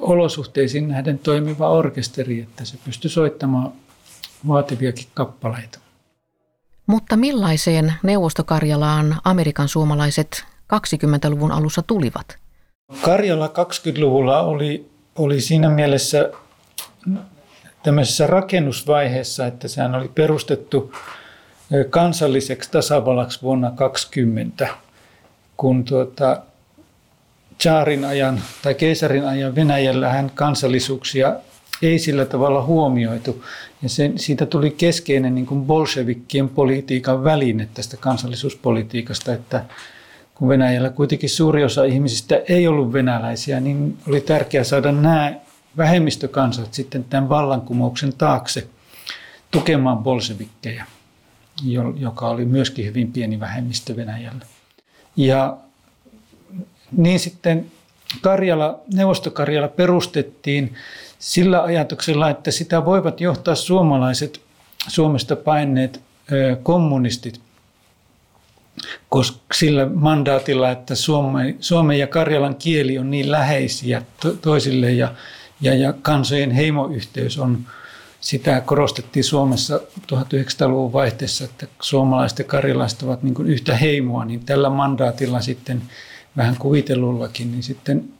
olosuhteisiin 0.00 0.88
nähden 0.88 1.18
toimiva 1.18 1.70
orkesteri, 1.70 2.40
että 2.40 2.64
se 2.64 2.76
pystyi 2.84 3.10
soittamaan 3.10 3.72
vaativiakin 4.48 5.06
kappaleita. 5.14 5.78
Mutta 6.86 7.16
millaiseen 7.16 7.92
Neuvostokarjalaan 8.02 9.16
Amerikan 9.24 9.68
suomalaiset 9.68 10.44
20-luvun 10.74 11.52
alussa 11.52 11.82
tulivat? 11.82 12.38
Karjala 13.02 13.46
20-luvulla 13.46 14.40
oli, 14.40 14.90
oli 15.16 15.40
siinä 15.40 15.68
mielessä 15.68 16.30
tämmöisessä 17.82 18.26
rakennusvaiheessa, 18.26 19.46
että 19.46 19.68
sehän 19.68 19.94
oli 19.94 20.08
perustettu 20.08 20.92
kansalliseksi 21.90 22.70
tasavallaksi 22.70 23.42
vuonna 23.42 23.70
2020, 23.70 24.68
kun 25.56 25.84
tuota, 25.84 26.42
Tsaarin 27.58 28.04
ajan 28.04 28.40
tai 28.62 28.74
keisarin 28.74 29.26
ajan 29.26 29.54
Venäjällä 29.54 30.08
hän 30.08 30.30
kansallisuuksia 30.34 31.36
ei 31.82 31.98
sillä 31.98 32.24
tavalla 32.24 32.62
huomioitu. 32.62 33.44
Ja 33.84 33.90
sen, 33.90 34.18
siitä 34.18 34.46
tuli 34.46 34.70
keskeinen 34.70 35.34
niin 35.34 35.46
kuin 35.46 35.64
bolshevikkien 35.64 36.48
politiikan 36.48 37.24
väline 37.24 37.68
tästä 37.74 37.96
kansallisuuspolitiikasta, 37.96 39.32
että 39.32 39.64
kun 40.34 40.48
Venäjällä 40.48 40.90
kuitenkin 40.90 41.30
suuri 41.30 41.64
osa 41.64 41.84
ihmisistä 41.84 42.42
ei 42.48 42.66
ollut 42.66 42.92
venäläisiä, 42.92 43.60
niin 43.60 43.98
oli 44.08 44.20
tärkeää 44.20 44.64
saada 44.64 44.92
nämä 44.92 45.34
vähemmistökansat 45.76 46.74
sitten 46.74 47.04
tämän 47.04 47.28
vallankumouksen 47.28 48.12
taakse 48.12 48.66
tukemaan 49.50 49.98
bolshevikkeja, 49.98 50.84
joka 51.96 52.28
oli 52.28 52.44
myöskin 52.44 52.86
hyvin 52.86 53.12
pieni 53.12 53.40
vähemmistö 53.40 53.96
Venäjällä. 53.96 54.46
Ja 55.16 55.56
niin 56.96 57.20
sitten 57.20 57.66
Karjala, 58.20 58.80
Neuvostokarjala 58.94 59.68
perustettiin 59.68 60.74
sillä 61.24 61.62
ajatuksella, 61.62 62.30
että 62.30 62.50
sitä 62.50 62.84
voivat 62.84 63.20
johtaa 63.20 63.54
suomalaiset 63.54 64.40
Suomesta 64.88 65.36
paineet 65.36 66.00
kommunistit 66.62 67.40
koska 69.08 69.38
sillä 69.54 69.86
mandaatilla, 69.94 70.70
että 70.70 70.94
Suomen, 70.94 71.56
Suomen 71.60 71.98
ja 71.98 72.06
Karjalan 72.06 72.54
kieli 72.54 72.98
on 72.98 73.10
niin 73.10 73.30
läheisiä 73.30 74.02
to, 74.22 74.32
toisille 74.32 74.92
ja, 74.92 75.14
ja, 75.60 75.74
ja 75.74 75.92
kansojen 75.92 76.50
heimoyhteys 76.50 77.38
on, 77.38 77.58
sitä 78.20 78.60
korostettiin 78.60 79.24
Suomessa 79.24 79.80
1900-luvun 80.12 80.92
vaihteessa, 80.92 81.44
että 81.44 81.66
suomalaiset 81.82 82.38
ja 82.38 82.44
karjalaiset 82.44 83.02
ovat 83.02 83.22
niin 83.22 83.46
yhtä 83.46 83.76
heimoa, 83.76 84.24
niin 84.24 84.44
tällä 84.46 84.70
mandaatilla 84.70 85.40
sitten 85.40 85.82
vähän 86.36 86.56
kuvitellullakin, 86.58 87.50
niin 87.52 87.62
sitten 87.62 88.13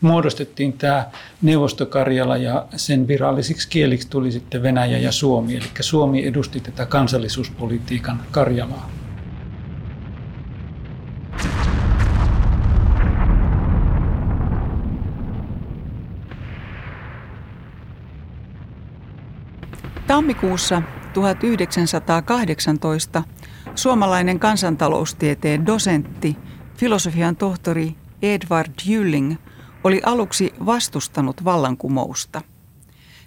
muodostettiin 0.00 0.72
tämä 0.72 1.06
Neuvostokarjala 1.42 2.36
ja 2.36 2.66
sen 2.76 3.08
virallisiksi 3.08 3.68
kieliksi 3.68 4.08
tuli 4.08 4.32
sitten 4.32 4.62
Venäjä 4.62 4.98
ja 4.98 5.12
Suomi. 5.12 5.56
Eli 5.56 5.64
Suomi 5.80 6.26
edusti 6.26 6.60
tätä 6.60 6.86
kansallisuuspolitiikan 6.86 8.22
Karjalaa. 8.30 8.90
Tammikuussa 20.06 20.82
1918 21.12 23.22
suomalainen 23.74 24.38
kansantaloustieteen 24.38 25.66
dosentti, 25.66 26.36
filosofian 26.76 27.36
tohtori 27.36 27.94
Edward 28.22 28.72
Jylling 28.86 29.36
oli 29.84 30.00
aluksi 30.04 30.54
vastustanut 30.66 31.44
vallankumousta. 31.44 32.42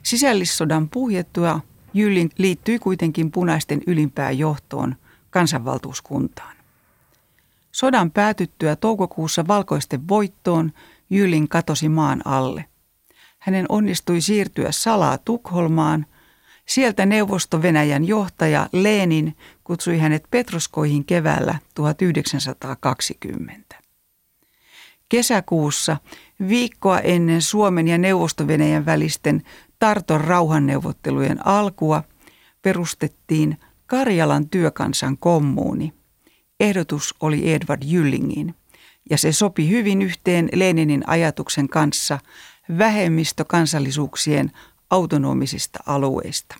Sisällissodan 0.03 0.89
puhjettua 0.89 1.59
Jylling 1.93 2.31
liittyi 2.37 2.79
kuitenkin 2.79 3.31
punaisten 3.31 3.81
ylimpään 3.87 4.37
johtoon 4.37 4.95
kansanvaltuuskuntaan. 5.29 6.55
Sodan 7.71 8.11
päätyttyä 8.11 8.75
toukokuussa 8.75 9.47
valkoisten 9.47 10.07
voittoon 10.07 10.71
Jylling 11.09 11.47
katosi 11.49 11.89
maan 11.89 12.21
alle. 12.25 12.65
Hänen 13.39 13.65
onnistui 13.69 14.21
siirtyä 14.21 14.71
salaa 14.71 15.17
Tukholmaan– 15.17 16.05
Sieltä 16.71 17.05
neuvosto-Venäjän 17.05 18.07
johtaja 18.07 18.69
Lenin 18.71 19.37
kutsui 19.63 19.97
hänet 19.97 20.23
Petroskoihin 20.31 21.05
keväällä 21.05 21.55
1920. 21.75 23.60
Kesäkuussa, 25.11 25.97
viikkoa 26.47 26.99
ennen 26.99 27.41
Suomen 27.41 27.87
ja 27.87 27.97
Neuvosto-Venäjän 27.97 28.85
välisten 28.85 29.43
Tarton 29.79 30.21
rauhanneuvottelujen 30.21 31.47
alkua, 31.47 32.03
perustettiin 32.61 33.57
Karjalan 33.85 34.49
työkansan 34.49 35.17
kommuuni. 35.17 35.93
Ehdotus 36.59 37.15
oli 37.19 37.53
Edward 37.53 37.81
Jyllingin, 37.85 38.55
ja 39.09 39.17
se 39.17 39.31
sopi 39.31 39.69
hyvin 39.69 40.01
yhteen 40.01 40.49
Leninin 40.53 41.03
ajatuksen 41.07 41.69
kanssa 41.69 42.19
vähemmistökansallisuuksien 42.77 44.51
autonomisista 44.89 45.79
alueista. 45.85 46.55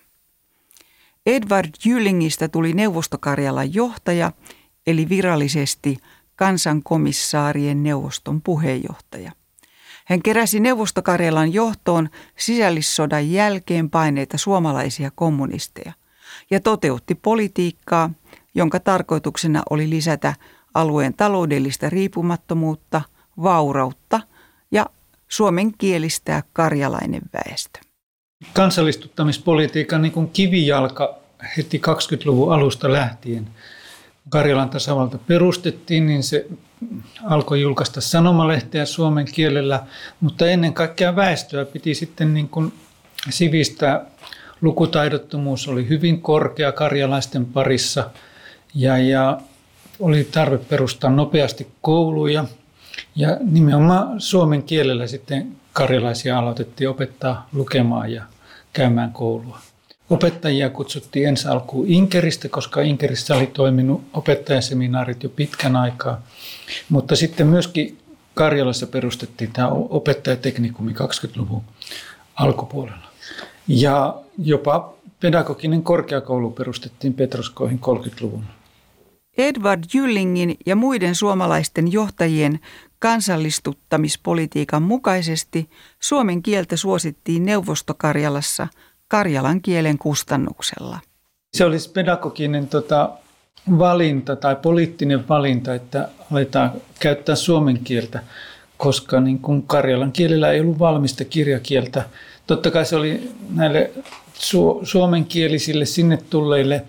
Edward 1.25 1.69
Jyllingistä 1.85 2.47
tuli 2.47 2.73
Neuvostokarjalan 2.73 3.73
johtaja, 3.73 4.31
eli 4.87 5.09
virallisesti 5.09 5.97
kansankomissaarien 6.35 7.83
neuvoston 7.83 8.41
puheenjohtaja. 8.41 9.31
Hän 10.05 10.21
keräsi 10.21 10.59
Neuvostokarjalan 10.59 11.53
johtoon 11.53 12.09
sisällissodan 12.37 13.31
jälkeen 13.31 13.89
paineita 13.89 14.37
suomalaisia 14.37 15.11
kommunisteja 15.15 15.93
ja 16.51 16.59
toteutti 16.59 17.15
politiikkaa, 17.15 18.09
jonka 18.55 18.79
tarkoituksena 18.79 19.63
oli 19.69 19.89
lisätä 19.89 20.33
alueen 20.73 21.13
taloudellista 21.13 21.89
riippumattomuutta, 21.89 23.01
vaurautta 23.43 24.19
ja 24.71 24.85
suomen 25.27 25.73
kielistää 25.77 26.43
karjalainen 26.53 27.21
väestö. 27.33 27.79
Kansallistuttamispolitiikan 28.53 30.01
niin 30.01 30.11
kuin 30.11 30.29
kivijalka 30.29 31.15
heti 31.57 31.81
20-luvun 31.87 32.53
alusta 32.53 32.93
lähtien– 32.93 33.47
Karjalan 34.31 34.69
tasavalta 34.69 35.17
perustettiin, 35.17 36.05
niin 36.05 36.23
se 36.23 36.47
alkoi 37.23 37.61
julkaista 37.61 38.01
sanomalehteä 38.01 38.85
suomen 38.85 39.25
kielellä, 39.25 39.83
mutta 40.19 40.49
ennen 40.49 40.73
kaikkea 40.73 41.15
väestöä 41.15 41.65
piti 41.65 41.95
sitten 41.95 42.33
niin 42.33 42.49
kuin 42.49 42.73
sivistää. 43.29 44.05
Lukutaidottomuus 44.61 45.67
oli 45.67 45.89
hyvin 45.89 46.21
korkea 46.21 46.71
karjalaisten 46.71 47.45
parissa 47.45 48.09
ja, 48.75 48.97
ja 48.97 49.41
oli 49.99 50.23
tarve 50.23 50.57
perustaa 50.57 51.09
nopeasti 51.09 51.67
kouluja. 51.81 52.45
Ja 53.15 53.37
nimenomaan 53.41 54.21
suomen 54.21 54.63
kielellä 54.63 55.07
sitten 55.07 55.55
karjalaisia 55.73 56.39
aloitettiin 56.39 56.89
opettaa 56.89 57.49
lukemaan 57.53 58.11
ja 58.11 58.23
käymään 58.73 59.13
koulua. 59.13 59.59
Opettajia 60.11 60.69
kutsuttiin 60.69 61.27
ensi 61.27 61.47
alkuun 61.47 61.87
Inkeristä, 61.87 62.49
koska 62.49 62.81
Inkerissä 62.81 63.35
oli 63.35 63.47
toiminut 63.47 64.01
opettajaseminaarit 64.13 65.23
jo 65.23 65.29
pitkän 65.29 65.75
aikaa. 65.75 66.21
Mutta 66.89 67.15
sitten 67.15 67.47
myöskin 67.47 67.97
Karjalassa 68.33 68.87
perustettiin 68.87 69.51
tämä 69.53 69.67
opettajateknikumi 69.69 70.91
20-luvun 70.91 71.61
alkupuolella. 72.35 73.07
Ja 73.67 74.15
jopa 74.37 74.93
pedagoginen 75.19 75.83
korkeakoulu 75.83 76.51
perustettiin 76.51 77.13
Petroskoihin 77.13 77.79
30-luvun. 77.85 78.43
Edward 79.37 79.83
Jyllingin 79.93 80.57
ja 80.65 80.75
muiden 80.75 81.15
suomalaisten 81.15 81.91
johtajien 81.91 82.59
kansallistuttamispolitiikan 82.99 84.83
mukaisesti 84.83 85.69
suomen 85.99 86.43
kieltä 86.43 86.75
suosittiin 86.75 87.45
Neuvostokarjalassa– 87.45 88.67
karjalan 89.11 89.61
kielen 89.61 89.97
kustannuksella. 89.97 90.99
Se 91.53 91.65
olisi 91.65 91.91
pedagoginen 91.91 92.67
tota, 92.67 93.09
valinta 93.79 94.35
tai 94.35 94.55
poliittinen 94.55 95.27
valinta, 95.29 95.73
että 95.75 96.09
aletaan 96.31 96.71
käyttää 96.99 97.35
suomen 97.35 97.79
kieltä, 97.83 98.19
koska 98.77 99.21
niin 99.21 99.39
kun 99.39 99.63
karjalan 99.63 100.11
kielellä 100.11 100.51
ei 100.51 100.61
ollut 100.61 100.79
valmista 100.79 101.25
kirjakieltä. 101.25 102.03
Totta 102.47 102.71
kai 102.71 102.85
se 102.85 102.95
oli 102.95 103.31
näille 103.49 103.91
su- 104.33 104.79
suomenkielisille 104.83 105.85
sinne 105.85 106.17
tulleille 106.29 106.83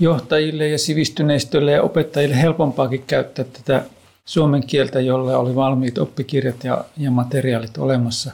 johtajille 0.00 0.68
ja 0.68 0.78
sivistyneistöille 0.78 1.72
ja 1.72 1.82
opettajille 1.82 2.42
helpompaakin 2.42 3.04
käyttää 3.06 3.44
tätä 3.44 3.82
suomen 4.24 4.66
kieltä, 4.66 5.00
jolla 5.00 5.38
oli 5.38 5.54
valmiit 5.54 5.98
oppikirjat 5.98 6.64
ja, 6.64 6.84
ja 6.96 7.10
materiaalit 7.10 7.78
olemassa. 7.78 8.32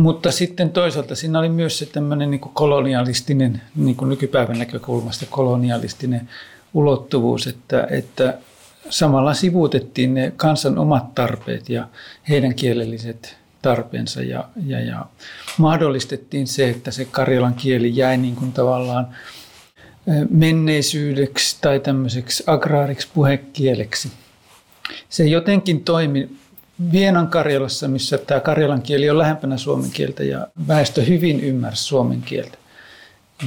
Mutta 0.00 0.32
sitten 0.32 0.70
toisaalta 0.70 1.14
siinä 1.14 1.38
oli 1.38 1.48
myös 1.48 1.78
se 1.78 1.86
tämmöinen 1.86 2.30
niin 2.30 2.40
kuin 2.40 2.54
kolonialistinen, 2.54 3.62
niin 3.76 3.96
kuin 3.96 4.08
nykypäivän 4.08 4.58
näkökulmasta 4.58 5.26
kolonialistinen 5.30 6.28
ulottuvuus, 6.74 7.46
että, 7.46 7.86
että 7.90 8.38
samalla 8.90 9.34
sivuutettiin 9.34 10.14
ne 10.14 10.32
kansan 10.36 10.78
omat 10.78 11.14
tarpeet 11.14 11.68
ja 11.68 11.88
heidän 12.28 12.54
kielelliset 12.54 13.36
tarpeensa 13.62 14.22
ja, 14.22 14.48
ja, 14.66 14.80
ja 14.80 15.06
mahdollistettiin 15.58 16.46
se, 16.46 16.70
että 16.70 16.90
se 16.90 17.04
karjalan 17.04 17.54
kieli 17.54 17.96
jäi 17.96 18.16
niin 18.16 18.36
kuin 18.36 18.52
tavallaan 18.52 19.08
menneisyydeksi 20.30 21.56
tai 21.60 21.80
tämmöiseksi 21.80 22.44
agraariksi 22.46 23.08
puhekieleksi. 23.14 24.12
Se 25.08 25.24
jotenkin 25.24 25.84
toimi 25.84 26.30
Vienan 26.92 27.28
Karjalassa, 27.28 27.88
missä 27.88 28.18
tämä 28.18 28.40
karjalan 28.40 28.82
kieli 28.82 29.10
on 29.10 29.18
lähempänä 29.18 29.56
suomen 29.56 29.90
kieltä 29.90 30.24
ja 30.24 30.46
väestö 30.68 31.02
hyvin 31.02 31.40
ymmärsi 31.40 31.84
suomen 31.84 32.22
kieltä. 32.22 32.58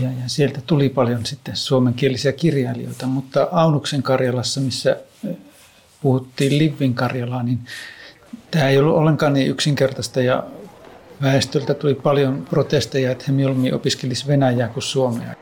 Ja, 0.02 0.08
ja 0.08 0.28
sieltä 0.28 0.62
tuli 0.68 0.90
paljon 0.90 1.26
sitten 1.26 1.56
suomenkielisiä 1.56 2.32
kirjailijoita, 2.32 3.08
mutta 3.08 3.48
Aunuksen 3.52 4.04
Karjalassa, 4.04 4.62
missä 4.62 4.98
puhuttiin 6.02 6.58
Livin 6.58 6.94
Karjalaa, 6.94 7.44
niin 7.44 7.60
tämä 8.52 8.70
ei 8.70 8.78
ollut 8.78 8.96
ollenkaan 8.96 9.34
niin 9.34 9.48
yksinkertaista 9.48 10.22
ja 10.22 10.44
väestöltä 11.22 11.74
tuli 11.74 11.94
paljon 11.96 12.48
protesteja, 12.50 13.12
että 13.12 13.26
he 13.28 13.34
mieluummin 13.34 13.74
opiskelisivat 13.74 14.28
Venäjää 14.28 14.68
kuin 14.68 14.84
Suomea. 14.84 15.36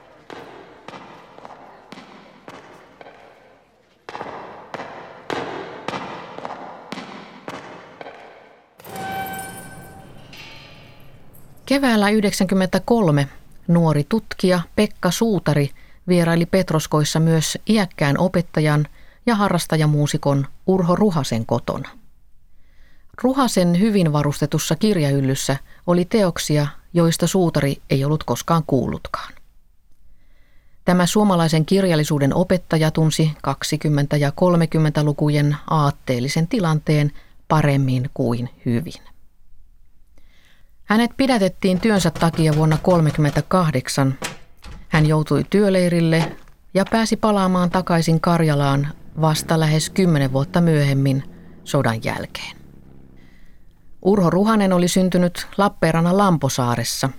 Keväällä 11.72 12.06
1993 12.06 13.28
nuori 13.68 14.06
tutkija 14.10 14.62
Pekka 14.76 15.12
Suutari 15.12 15.70
vieraili 16.08 16.46
Petroskoissa 16.46 17.20
myös 17.20 17.58
iäkkään 17.70 18.18
opettajan 18.18 18.88
ja 19.26 19.36
harrastajamuusikon 19.36 20.48
Urho 20.68 20.96
Ruhasen 20.96 21.46
kotona. 21.46 21.90
Ruhasen 23.24 23.80
hyvin 23.80 24.14
varustetussa 24.14 24.76
kirjahyllyssä 24.76 25.58
oli 25.88 26.06
teoksia, 26.06 26.68
joista 26.94 27.28
Suutari 27.28 27.82
ei 27.90 28.06
ollut 28.06 28.24
koskaan 28.24 28.64
kuullutkaan. 28.68 29.34
Tämä 30.86 31.06
suomalaisen 31.06 31.66
kirjallisuuden 31.66 32.34
opettaja 32.34 32.92
tunsi 32.92 33.32
20- 34.14 34.18
ja 34.20 34.30
30-lukujen 34.30 35.58
aatteellisen 35.70 36.48
tilanteen 36.48 37.12
paremmin 37.48 38.10
kuin 38.14 38.50
hyvin. 38.66 39.12
Hänet 40.92 41.12
pidätettiin 41.18 41.80
työnsä 41.80 42.12
takia 42.12 42.56
vuonna 42.56 42.78
1938. 42.78 44.18
Hän 44.90 45.06
joutui 45.06 45.46
työleirille 45.50 46.36
ja 46.74 46.86
pääsi 46.92 47.18
palaamaan 47.18 47.70
takaisin 47.70 48.22
Karjalaan 48.22 48.88
vasta 49.22 49.60
lähes 49.60 49.90
kymmenen 49.90 50.34
vuotta 50.34 50.62
myöhemmin 50.62 51.24
sodan 51.64 52.04
jälkeen. 52.04 52.58
Urho 54.02 54.30
Ruhanen 54.30 54.74
oli 54.74 54.88
syntynyt 54.88 55.48
Lappeenrannan 55.58 56.18
Lamposaaressa. 56.18 57.10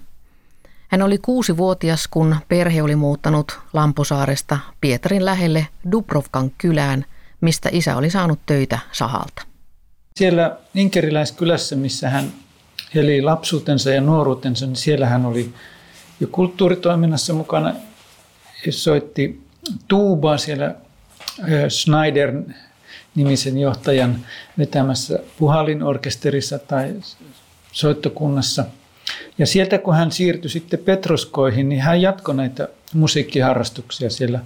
Hän 0.89 1.03
oli 1.03 1.19
kuusi-vuotias, 1.19 2.09
kun 2.09 2.37
perhe 2.49 2.83
oli 2.83 2.97
muuttanut 2.97 3.61
Lamposaaresta 3.73 4.59
Pietarin 4.81 5.25
lähelle 5.25 5.67
Dubrovkan 5.93 6.51
kylään, 6.59 7.05
mistä 7.41 7.69
isä 7.73 7.97
oli 7.97 8.11
saanut 8.11 8.41
töitä 8.47 8.79
sahalta. 8.93 9.43
Siellä 10.17 10.57
Inkeriläiskylässä, 10.75 11.77
missä 11.77 12.11
hän 12.11 12.33
eli 12.95 13.23
lapsuutensa 13.23 13.91
ja 13.91 14.01
nuoruutensa, 14.01 14.67
niin 14.67 14.77
siellä 14.77 15.07
hän 15.07 15.27
oli 15.27 15.55
jo 16.21 16.27
kulttuuritoiminnassa 16.33 17.33
mukana. 17.33 17.75
Soitti 18.71 19.43
tuubaa 19.89 20.39
siellä 20.39 20.75
Schneider 21.69 22.43
nimisen 23.15 23.59
johtajan 23.59 24.27
vetämässä 24.59 25.19
puhalin 25.39 25.83
orkesterissa 25.83 26.59
tai 26.59 26.95
soittokunnassa. 27.73 28.65
Ja 29.39 29.47
sieltä 29.47 29.79
kun 29.79 29.95
hän 29.95 30.13
siirtyi 30.13 30.51
sitten 30.51 30.79
Petroskoihin, 30.79 31.69
niin 31.69 31.81
hän 31.81 32.03
jatkoi 32.03 32.35
näitä 32.35 32.69
musiikkiharrastuksia 32.95 34.11
siellä 34.11 34.41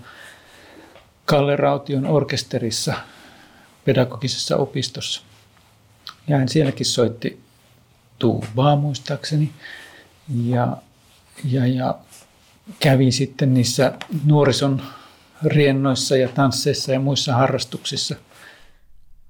Kalle 1.25 1.57
Raution 1.57 2.07
orkesterissa 2.07 2.95
pedagogisessa 3.85 4.57
opistossa. 4.57 5.23
Ja 6.29 6.39
hän 6.39 6.49
sielläkin 6.49 6.87
soitti 6.87 7.46
tuubaa 8.19 8.77
muistaakseni. 8.77 9.51
Ja, 10.45 10.77
ja, 11.45 11.67
ja 11.67 11.95
kävi 12.79 13.13
sitten 13.13 13.55
niissä 13.55 13.93
nuorison 14.25 14.83
riennoissa 15.45 16.17
ja 16.17 16.29
tansseissa 16.29 16.93
ja 16.93 17.01
muissa 17.01 17.35
harrastuksissa. 17.35 18.17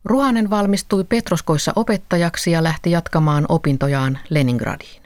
Ruhanen 0.04 0.50
valmistui 0.50 1.04
Petroskoissa 1.04 1.72
opettajaksi 1.76 2.50
ja 2.50 2.62
lähti 2.62 2.90
jatkamaan 2.90 3.46
opintojaan 3.48 4.18
Leningradiin. 4.28 5.02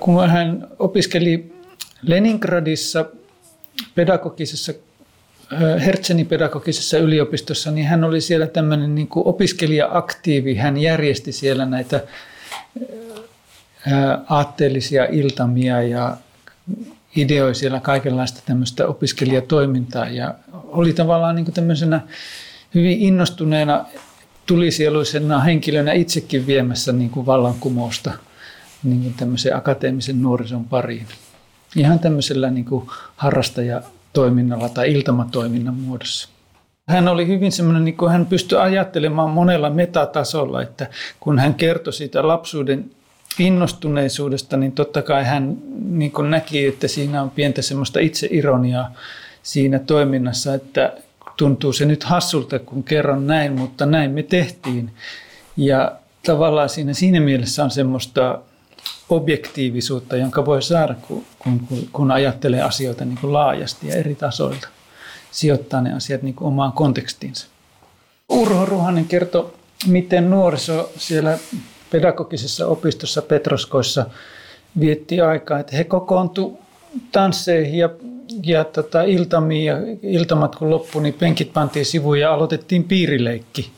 Kun 0.00 0.30
hän 0.30 0.68
opiskeli 0.78 1.52
Leningradissa 2.02 3.06
pedagogisessa 3.94 4.72
Hertzenin 5.86 6.26
pedagogisessa 6.26 6.98
yliopistossa, 6.98 7.70
niin 7.70 7.86
hän 7.86 8.04
oli 8.04 8.20
siellä 8.20 8.46
tämmöinen 8.46 8.94
niin 8.94 9.08
kuin 9.08 9.26
opiskelija-aktiivi. 9.26 10.54
Hän 10.54 10.78
järjesti 10.78 11.32
siellä 11.32 11.66
näitä 11.66 12.00
aatteellisia 14.28 15.04
iltamia 15.04 15.82
ja 15.82 16.16
ideoi 17.16 17.54
siellä 17.54 17.80
kaikenlaista 17.80 18.40
tämmöistä 18.46 18.86
opiskelijatoimintaa 18.86 20.08
ja 20.08 20.34
oli 20.52 20.92
tavallaan 20.92 21.36
niin 21.36 21.52
tämmöisenä 21.52 22.00
hyvin 22.74 22.98
innostuneena 23.00 23.84
tulisieluisena 24.46 25.40
henkilönä 25.40 25.92
itsekin 25.92 26.46
viemässä 26.46 26.92
niin 26.92 27.10
kuin 27.10 27.26
vallankumousta 27.26 28.12
niin 28.82 29.02
kuin 29.02 29.14
tämmöisen 29.14 29.56
akateemisen 29.56 30.22
nuorison 30.22 30.64
pariin. 30.64 31.06
Ihan 31.76 31.98
tämmöisellä 31.98 32.50
niin 32.50 32.64
kuin 32.64 32.86
harrastajatoiminnalla 33.16 34.68
tai 34.68 34.92
iltamatoiminnan 34.92 35.74
muodossa. 35.74 36.28
Hän 36.92 37.08
oli 37.08 37.26
hyvin 37.26 37.52
semmoinen, 37.52 37.84
niin 37.84 38.10
hän 38.10 38.26
pystyi 38.26 38.58
ajattelemaan 38.58 39.30
monella 39.30 39.70
metatasolla, 39.70 40.62
että 40.62 40.86
kun 41.20 41.38
hän 41.38 41.54
kertoi 41.54 41.92
siitä 41.92 42.28
lapsuuden 42.28 42.90
innostuneisuudesta, 43.38 44.56
niin 44.56 44.72
totta 44.72 45.02
kai 45.02 45.24
hän 45.24 45.56
niin 45.84 46.12
näki, 46.30 46.66
että 46.66 46.88
siinä 46.88 47.22
on 47.22 47.30
pientä 47.30 47.62
semmoista 47.62 48.00
itseironiaa 48.00 48.92
siinä 49.42 49.78
toiminnassa, 49.78 50.54
että 50.54 50.92
tuntuu 51.36 51.72
se 51.72 51.84
nyt 51.84 52.04
hassulta, 52.04 52.58
kun 52.58 52.84
kerron 52.84 53.26
näin, 53.26 53.52
mutta 53.52 53.86
näin 53.86 54.10
me 54.10 54.22
tehtiin. 54.22 54.90
Ja 55.56 55.92
tavallaan 56.26 56.68
siinä, 56.68 56.92
siinä 56.92 57.20
mielessä 57.20 57.64
on 57.64 57.70
semmoista 57.70 58.38
objektiivisuutta, 59.08 60.16
jonka 60.16 60.46
voi 60.46 60.62
saada, 60.62 60.94
kun, 61.08 61.24
kun, 61.38 61.60
kun 61.92 62.10
ajattelee 62.10 62.62
asioita 62.62 63.04
niin 63.04 63.18
kuin 63.20 63.32
laajasti 63.32 63.88
ja 63.88 63.94
eri 63.94 64.14
tasoilta. 64.14 64.68
Sijoittaa 65.32 65.80
ne 65.80 65.92
asiat 65.92 66.22
niin 66.22 66.34
kuin 66.34 66.48
omaan 66.48 66.72
kontekstiinsa. 66.72 67.46
Urho 68.28 68.64
Ruhanen 68.64 69.04
kertoi, 69.04 69.52
miten 69.86 70.30
nuoriso 70.30 70.92
siellä 70.96 71.38
pedagogisessa 71.90 72.66
opistossa 72.66 73.22
Petroskoissa 73.22 74.06
vietti 74.80 75.20
aikaa, 75.20 75.58
että 75.58 75.76
he 75.76 75.84
kokoontu 75.84 76.58
tansseihin 77.12 77.78
ja, 77.78 77.90
ja 78.42 78.64
tota, 78.64 79.02
iltamiin 79.02 79.64
ja 79.64 79.76
iltamat 80.02 80.56
kun 80.56 80.70
loppui, 80.70 81.02
niin 81.02 81.14
penkit 81.14 81.52
pantiin 81.52 81.86
sivuun 81.86 82.20
ja 82.20 82.34
aloitettiin 82.34 82.84
piirileikki. 82.84 83.70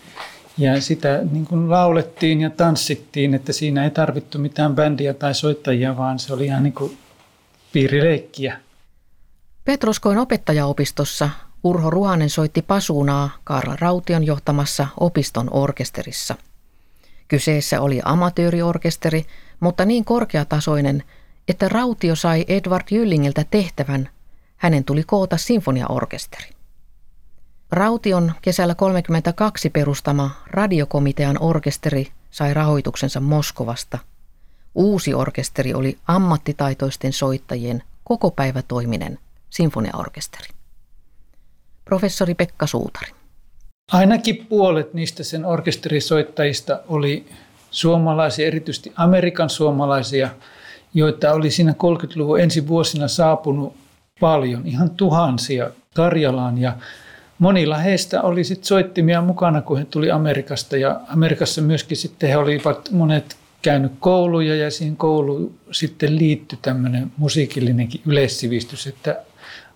Ja 0.59 0.81
sitä 0.81 1.21
niin 1.31 1.47
kuin 1.47 1.71
laulettiin 1.71 2.41
ja 2.41 2.51
tanssittiin, 2.51 3.35
että 3.35 3.53
siinä 3.53 3.85
ei 3.85 3.91
tarvittu 3.91 4.39
mitään 4.39 4.75
bändiä 4.75 5.15
tai 5.15 5.35
soittajia, 5.35 5.97
vaan 5.97 6.19
se 6.19 6.33
oli 6.33 6.45
ihan 6.45 6.63
niin 6.63 6.73
kuin 6.73 6.97
piirileikkiä. 7.73 8.64
Petroskoin 9.65 10.19
opettajaopistossa 10.19 11.31
Urho 11.65 11.91
Ruhanen 11.91 12.31
soitti 12.31 12.63
pasuunaa 12.63 13.31
Karla 13.45 13.77
Raution 13.81 14.25
johtamassa 14.25 14.87
opiston 15.01 15.49
orkesterissa– 15.53 16.35
Kyseessä 17.29 17.81
oli 17.81 18.01
amatööriorkesteri, 18.05 19.27
mutta 19.61 19.85
niin 19.85 20.05
korkeatasoinen, 20.05 21.03
että 21.49 21.69
Rautio 21.69 22.17
sai 22.17 22.45
Edward 22.49 22.85
Jyllingiltä 22.91 23.45
tehtävän. 23.51 24.09
Hänen 24.57 24.85
tuli 24.85 25.03
koota 25.07 25.37
sinfoniaorkesteri. 25.37 26.51
Raution 27.71 28.33
kesällä 28.43 28.75
32 28.75 29.71
perustama 29.71 30.31
radiokomitean 30.47 31.37
orkesteri 31.41 32.09
sai 32.31 32.55
rahoituksensa 32.55 33.21
Moskovasta. 33.21 33.99
Uusi 34.75 35.15
orkesteri 35.15 35.75
oli 35.75 35.99
ammattitaitoisten 36.07 37.13
soittajien 37.13 37.83
kokopäivätoiminen 38.05 39.19
sinfoniaorkesteri. 39.55 40.49
Professori 41.85 42.35
Pekka 42.35 42.67
Suutari. 42.67 43.13
Ainakin 43.93 44.47
puolet 44.47 44.95
niistä 44.95 45.25
sen 45.25 45.45
orkesterisoittajista 45.45 46.81
oli 46.89 47.27
suomalaisia, 47.71 48.47
erityisesti 48.47 48.93
Amerikan 48.97 49.51
suomalaisia, 49.51 50.31
joita 50.95 51.33
oli 51.33 51.51
siinä 51.51 51.73
30-luvun 51.73 52.41
ensi 52.41 52.69
vuosina 52.69 53.09
saapunut 53.09 53.77
paljon, 54.21 54.67
ihan 54.67 54.91
tuhansia 54.91 55.71
Karjalaan 55.95 56.59
ja 56.59 56.77
monilla 57.39 57.79
heistä 57.79 58.23
oli 58.23 58.45
sitten 58.45 58.67
soittimia 58.67 59.23
mukana, 59.23 59.63
kun 59.63 59.79
he 59.79 59.85
tuli 59.85 60.11
Amerikasta 60.11 60.77
ja 60.77 61.01
Amerikassa 61.09 61.63
myöskin 61.63 61.97
sitten 61.97 62.29
he 62.29 62.37
olivat 62.37 62.91
monet 62.91 63.37
käynyt 63.63 63.93
kouluja 64.01 64.57
ja 64.57 64.71
siihen 64.71 64.97
kouluun 64.97 65.55
sitten 65.71 66.19
liittyi 66.19 66.59
tämmöinen 66.63 67.13
musiikillinenkin 67.17 68.01
yleissivistys, 68.07 68.87
että 68.87 69.23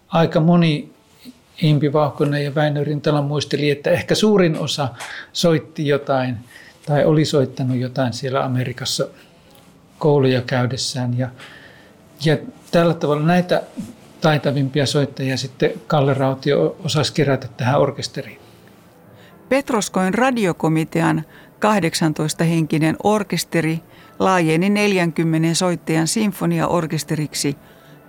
aika 0.09 0.41
moni 0.41 0.93
Impi 1.63 1.93
Vauhkonen 1.93 2.45
ja 2.45 2.55
Väinö 2.55 2.85
Rintala 2.85 3.23
muisteli, 3.23 3.71
että 3.71 3.91
ehkä 3.91 4.15
suurin 4.15 4.59
osa 4.59 4.89
soitti 5.33 5.87
jotain 5.87 6.37
tai 6.87 7.05
oli 7.05 7.25
soittanut 7.25 7.77
jotain 7.77 8.13
siellä 8.13 8.45
Amerikassa 8.45 9.09
kouluja 9.99 10.43
käydessään. 10.43 11.19
Ja, 11.19 11.29
ja 12.25 12.37
tällä 12.71 12.95
tavalla 12.95 13.27
näitä 13.27 13.63
taitavimpia 14.21 14.87
soittajia 14.87 15.37
sitten 15.37 15.73
Kalle 15.87 16.15
Rautio 16.15 16.77
osasi 16.85 17.13
kerätä 17.13 17.49
tähän 17.57 17.81
orkesteriin. 17.81 18.39
Petroskoin 19.49 20.15
radiokomitean 20.15 21.25
18-henkinen 21.57 22.97
orkesteri 23.05 23.81
laajeni 24.19 24.71
40 24.71 25.55
soittajan 25.55 26.07
sinfoniaorkesteriksi– 26.07 27.57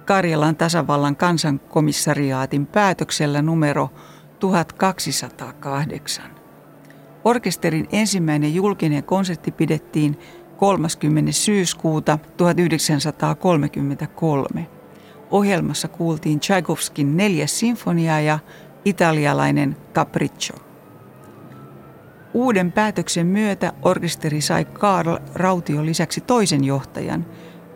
Karjalan 0.10 0.55
tasavallan 0.55 1.16
kansankomissariaatin 1.16 2.66
päätöksellä 2.66 3.41
numero 3.41 3.89
1208. 4.39 6.26
Orkesterin 7.24 7.88
ensimmäinen 7.91 8.55
julkinen 8.55 9.03
konsertti 9.03 9.51
pidettiin 9.51 10.20
30. 10.57 11.32
syyskuuta 11.32 12.20
1933. 12.38 14.68
Ohjelmassa 15.32 15.88
kuultiin 15.88 16.39
Tchaikovskin 16.39 17.18
neljäs 17.18 17.60
sinfonia 17.60 18.20
ja 18.20 18.39
italialainen 18.86 19.78
Capriccio. 19.93 20.55
Uuden 22.34 22.72
päätöksen 22.72 23.28
myötä 23.28 23.74
orkesteri 23.82 24.41
sai 24.41 24.66
Karl 24.66 25.18
Raution 25.34 25.86
lisäksi 25.86 26.22
toisen 26.22 26.64
johtajan, 26.64 27.26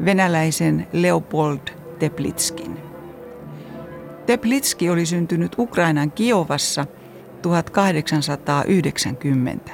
venäläisen 0.06 0.88
Leopold 0.94 1.83
Teplitskin. 2.04 2.78
Teplitski 4.26 4.90
oli 4.90 5.06
syntynyt 5.06 5.56
Ukrainan 5.58 6.12
Kiovassa 6.12 6.86
1890. 7.42 9.72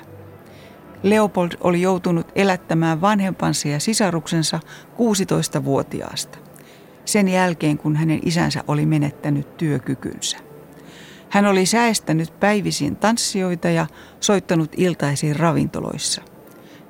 Leopold 1.03 1.51
oli 1.61 1.81
joutunut 1.81 2.31
elättämään 2.35 3.01
vanhempansa 3.01 3.67
ja 3.67 3.79
sisaruksensa 3.79 4.59
16-vuotiaasta. 4.93 6.37
Sen 7.05 7.27
jälkeen, 7.27 7.77
kun 7.77 7.95
hänen 7.95 8.19
isänsä 8.25 8.63
oli 8.67 8.85
menettänyt 8.85 9.57
työkykynsä. 9.57 10.37
Hän 11.29 11.45
oli 11.45 11.65
säästänyt 11.65 12.39
päivisin 12.39 12.95
tanssijoita 12.95 13.69
ja 13.69 13.87
soittanut 14.19 14.71
iltaisiin 14.77 15.35
ravintoloissa. 15.35 16.21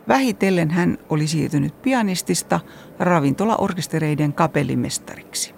Vähitellen 0.10 0.70
hän 0.70 0.97
oli 1.10 1.28
siirtynyt 1.28 1.82
pianistista 1.82 2.60
ravintolaorkestereiden 2.99 4.34
kapellimestariksi. 4.34 5.53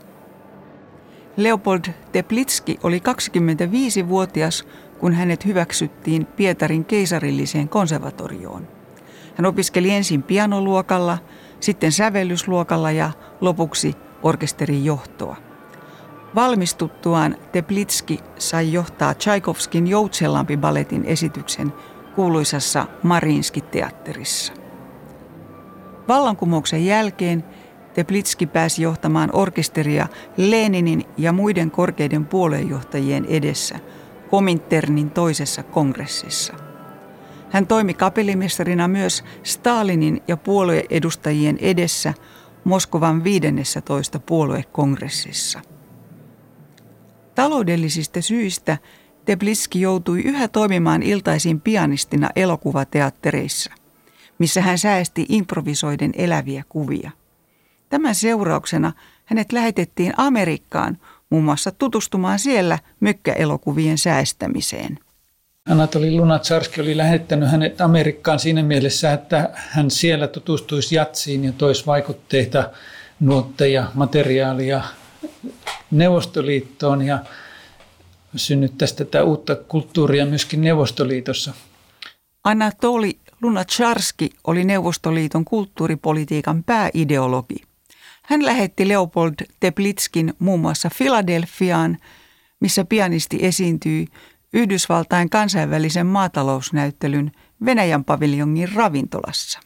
Leopold 1.38 1.82
Teplitski 2.12 2.80
oli 2.84 3.00
25-vuotias, 3.00 4.68
kun 5.00 5.14
hänet 5.14 5.46
hyväksyttiin 5.46 6.26
Pietarin 6.26 6.86
keisarilliseen 6.86 7.70
konservatorioon. 7.70 8.68
Hän 9.36 9.46
opiskeli 9.46 9.90
ensin 9.90 10.24
pianoluokalla, 10.24 11.18
sitten 11.60 11.92
sävellysluokalla 11.92 12.92
ja 12.92 13.12
lopuksi 13.42 13.94
orkesterin 14.24 14.86
johtoa. 14.86 15.36
Valmistuttuaan 16.36 17.36
Teplitski 17.52 18.20
sai 18.38 18.74
johtaa 18.74 19.14
Tchaikovskin 19.14 19.88
Joutsenlampi-balletin 19.88 21.06
esityksen 21.06 21.74
kuuluisassa 22.16 22.88
Marinski-teatterissa. 23.04 24.54
Vallankumouksen 26.08 26.86
jälkeen 26.86 27.44
Teplitski 27.94 28.48
pääsi 28.48 28.82
johtamaan 28.82 29.30
orkesteria 29.34 30.08
Leninin 30.38 31.06
ja 31.18 31.32
muiden 31.32 31.72
korkeiden 31.72 32.26
puoluejohtajien 32.26 33.26
edessä 33.26 33.80
Kominternin 34.30 35.10
toisessa 35.10 35.64
kongressissa. 35.64 36.54
Hän 37.50 37.68
toimi 37.68 37.94
kapellimestarina 37.94 38.88
myös 38.88 39.24
Stalinin 39.44 40.22
ja 40.28 40.38
puolueedustajien 40.38 41.58
edessä 41.62 42.14
Moskovan 42.64 43.24
15 43.24 44.20
puoluekongressissa. 44.20 45.60
Taloudellisista 47.36 48.22
syistä 48.22 48.78
Tepliski 49.26 49.82
joutui 49.82 50.22
yhä 50.22 50.48
toimimaan 50.48 51.04
iltaisin 51.04 51.62
pianistina 51.62 52.30
elokuvateattereissa, 52.36 53.72
missä 54.40 54.62
hän 54.62 54.78
säästi 54.78 55.26
improvisoiden 55.30 56.12
eläviä 56.18 56.64
kuvia. 56.70 57.12
Tämän 57.90 58.16
seurauksena 58.16 58.92
hänet 59.26 59.52
lähetettiin 59.52 60.14
Amerikkaan 60.18 60.98
muun 61.30 61.44
muassa 61.44 61.72
tutustumaan 61.72 62.40
siellä 62.40 62.80
mykkäelokuvien 63.00 63.98
säästämiseen. 63.98 65.00
Anatoli 65.70 66.12
Lunatsarski 66.12 66.82
oli 66.82 66.98
lähettänyt 66.98 67.52
hänet 67.52 67.82
Amerikkaan 67.82 68.40
siinä 68.40 68.64
mielessä, 68.64 69.14
että 69.14 69.50
hän 69.54 69.92
siellä 69.92 70.28
tutustuisi 70.28 70.96
jatsiin 70.96 71.44
ja 71.44 71.52
toisi 71.52 71.86
vaikutteita, 71.86 72.70
nuotteja, 73.20 73.92
materiaalia 73.94 74.84
Neuvostoliittoon 75.92 77.02
ja 77.02 77.20
synnyttäisi 78.36 78.96
tätä 78.96 79.24
uutta 79.24 79.56
kulttuuria 79.56 80.26
myöskin 80.26 80.62
Neuvostoliitossa. 80.62 81.54
Anatoli 82.44 83.18
Lunacharski 83.42 84.30
oli 84.48 84.64
Neuvostoliiton 84.64 85.46
kulttuuripolitiikan 85.46 86.64
pääideologi. 86.64 87.56
Hän 88.24 88.46
lähetti 88.46 88.88
Leopold 88.88 89.34
Teplitskin 89.60 90.34
muun 90.40 90.60
muassa 90.60 90.90
Filadelfiaan, 90.90 91.98
missä 92.60 92.86
pianisti 92.86 93.38
esiintyi 93.42 94.08
Yhdysvaltain 94.54 95.30
kansainvälisen 95.30 96.08
maatalousnäyttelyn 96.08 97.32
Venäjän 97.66 98.04
paviljongin 98.04 98.74
ravintolassa. 98.74 99.60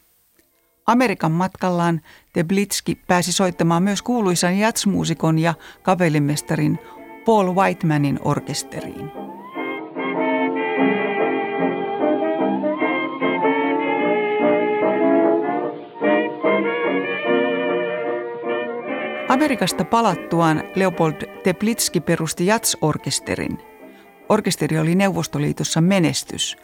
Amerikan 0.87 1.31
matkallaan 1.31 2.01
Teplitski 2.33 2.95
pääsi 3.07 3.31
soittamaan 3.31 3.83
myös 3.83 4.01
kuuluisan 4.01 4.57
jatsmuusikon 4.57 5.39
ja 5.39 5.53
kapellimestarin 5.83 6.79
Paul 7.25 7.55
Whitemanin 7.55 8.19
orkesteriin. 8.23 9.11
Amerikasta 19.29 19.85
palattuaan 19.85 20.63
Leopold 20.75 21.41
Teplitski 21.43 22.01
perusti 22.01 22.45
Jats-orkesterin. 22.45 23.57
Orkesteri 24.29 24.79
oli 24.79 24.95
Neuvostoliitossa 24.95 25.81
menestys. 25.81 26.57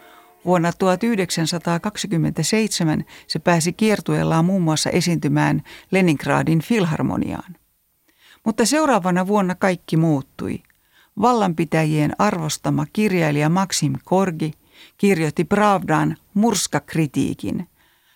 Vuonna 0.46 0.72
1927 0.78 3.06
se 3.28 3.40
pääsi 3.40 3.74
kiertueellaan 3.74 4.46
muun 4.46 4.62
muassa 4.62 4.90
esiintymään 4.90 5.62
Leningradin 5.92 6.62
filharmoniaan. 6.62 7.61
Mutta 8.46 8.66
seuraavana 8.66 9.28
vuonna 9.28 9.56
kaikki 9.56 9.98
muuttui. 9.98 10.64
Vallanpitäjien 11.22 12.16
arvostama 12.18 12.86
kirjailija 12.94 13.50
Maxim 13.50 13.94
Korgi 14.06 14.52
kirjoitti 14.98 15.44
Pravdaan 15.44 16.18
murskakritiikin. 16.34 17.68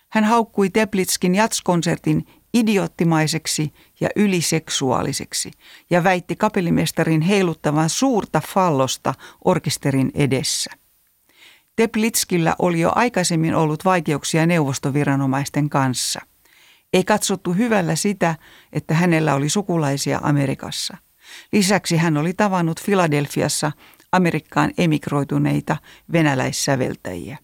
Hän 0.08 0.24
haukkui 0.24 0.70
Teplitskin 0.70 1.34
jatskonsertin 1.34 2.26
idioottimaiseksi 2.54 3.72
ja 4.00 4.08
yliseksuaaliseksi 4.16 5.50
ja 5.90 6.04
väitti 6.04 6.36
kapellimestarin 6.36 7.20
heiluttavan 7.20 7.88
suurta 7.88 8.42
fallosta 8.54 9.14
orkesterin 9.44 10.10
edessä. 10.14 10.70
Teplitskillä 11.76 12.56
oli 12.58 12.80
jo 12.80 12.92
aikaisemmin 12.94 13.54
ollut 13.54 13.84
vaikeuksia 13.84 14.46
neuvostoviranomaisten 14.46 15.70
kanssa. 15.70 16.20
Ei 16.96 17.04
katsottu 17.04 17.52
hyvällä 17.52 17.96
sitä, 17.96 18.34
että 18.72 18.94
hänellä 18.94 19.34
oli 19.34 19.48
sukulaisia 19.48 20.20
Amerikassa. 20.22 20.96
Lisäksi 21.52 21.96
hän 21.96 22.16
oli 22.16 22.32
tavannut 22.32 22.82
Filadelfiassa 22.82 23.72
Amerikkaan 24.12 24.70
emigroituneita 24.78 25.76
venäläissäveltäjiä. 26.12 27.38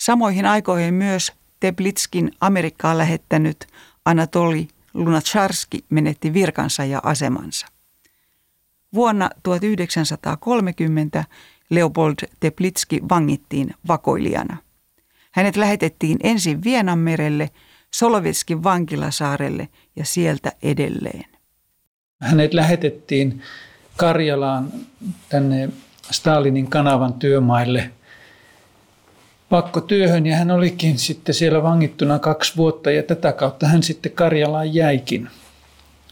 Samoihin 0.00 0.46
aikoihin 0.46 0.94
myös 0.94 1.32
Teplitskin 1.60 2.32
Amerikkaan 2.40 2.98
lähettänyt 2.98 3.66
Anatoli 4.04 4.68
Lunacharski 4.94 5.84
menetti 5.90 6.34
virkansa 6.34 6.84
ja 6.84 7.00
asemansa. 7.02 7.66
Vuonna 8.94 9.30
1930 9.42 11.24
Leopold 11.70 12.14
Teplitski 12.40 13.00
vangittiin 13.08 13.74
vakoilijana. 13.88 14.56
Hänet 15.32 15.56
lähetettiin 15.56 16.18
ensin 16.22 16.64
Vienanmerelle, 16.64 17.50
Solovetskin 17.94 18.64
vankilasaarelle 18.64 19.68
ja 19.96 20.04
sieltä 20.04 20.52
edelleen. 20.62 21.24
Hänet 22.20 22.54
lähetettiin 22.54 23.42
Karjalaan 23.96 24.72
tänne 25.28 25.68
Stalinin 26.10 26.70
kanavan 26.70 27.12
työmaille 27.12 27.90
pakkotyöhön 29.48 30.26
ja 30.26 30.36
hän 30.36 30.50
olikin 30.50 30.98
sitten 30.98 31.34
siellä 31.34 31.62
vangittuna 31.62 32.18
kaksi 32.18 32.56
vuotta 32.56 32.90
ja 32.90 33.02
tätä 33.02 33.32
kautta 33.32 33.68
hän 33.68 33.82
sitten 33.82 34.12
Karjalaan 34.12 34.74
jäikin. 34.74 35.28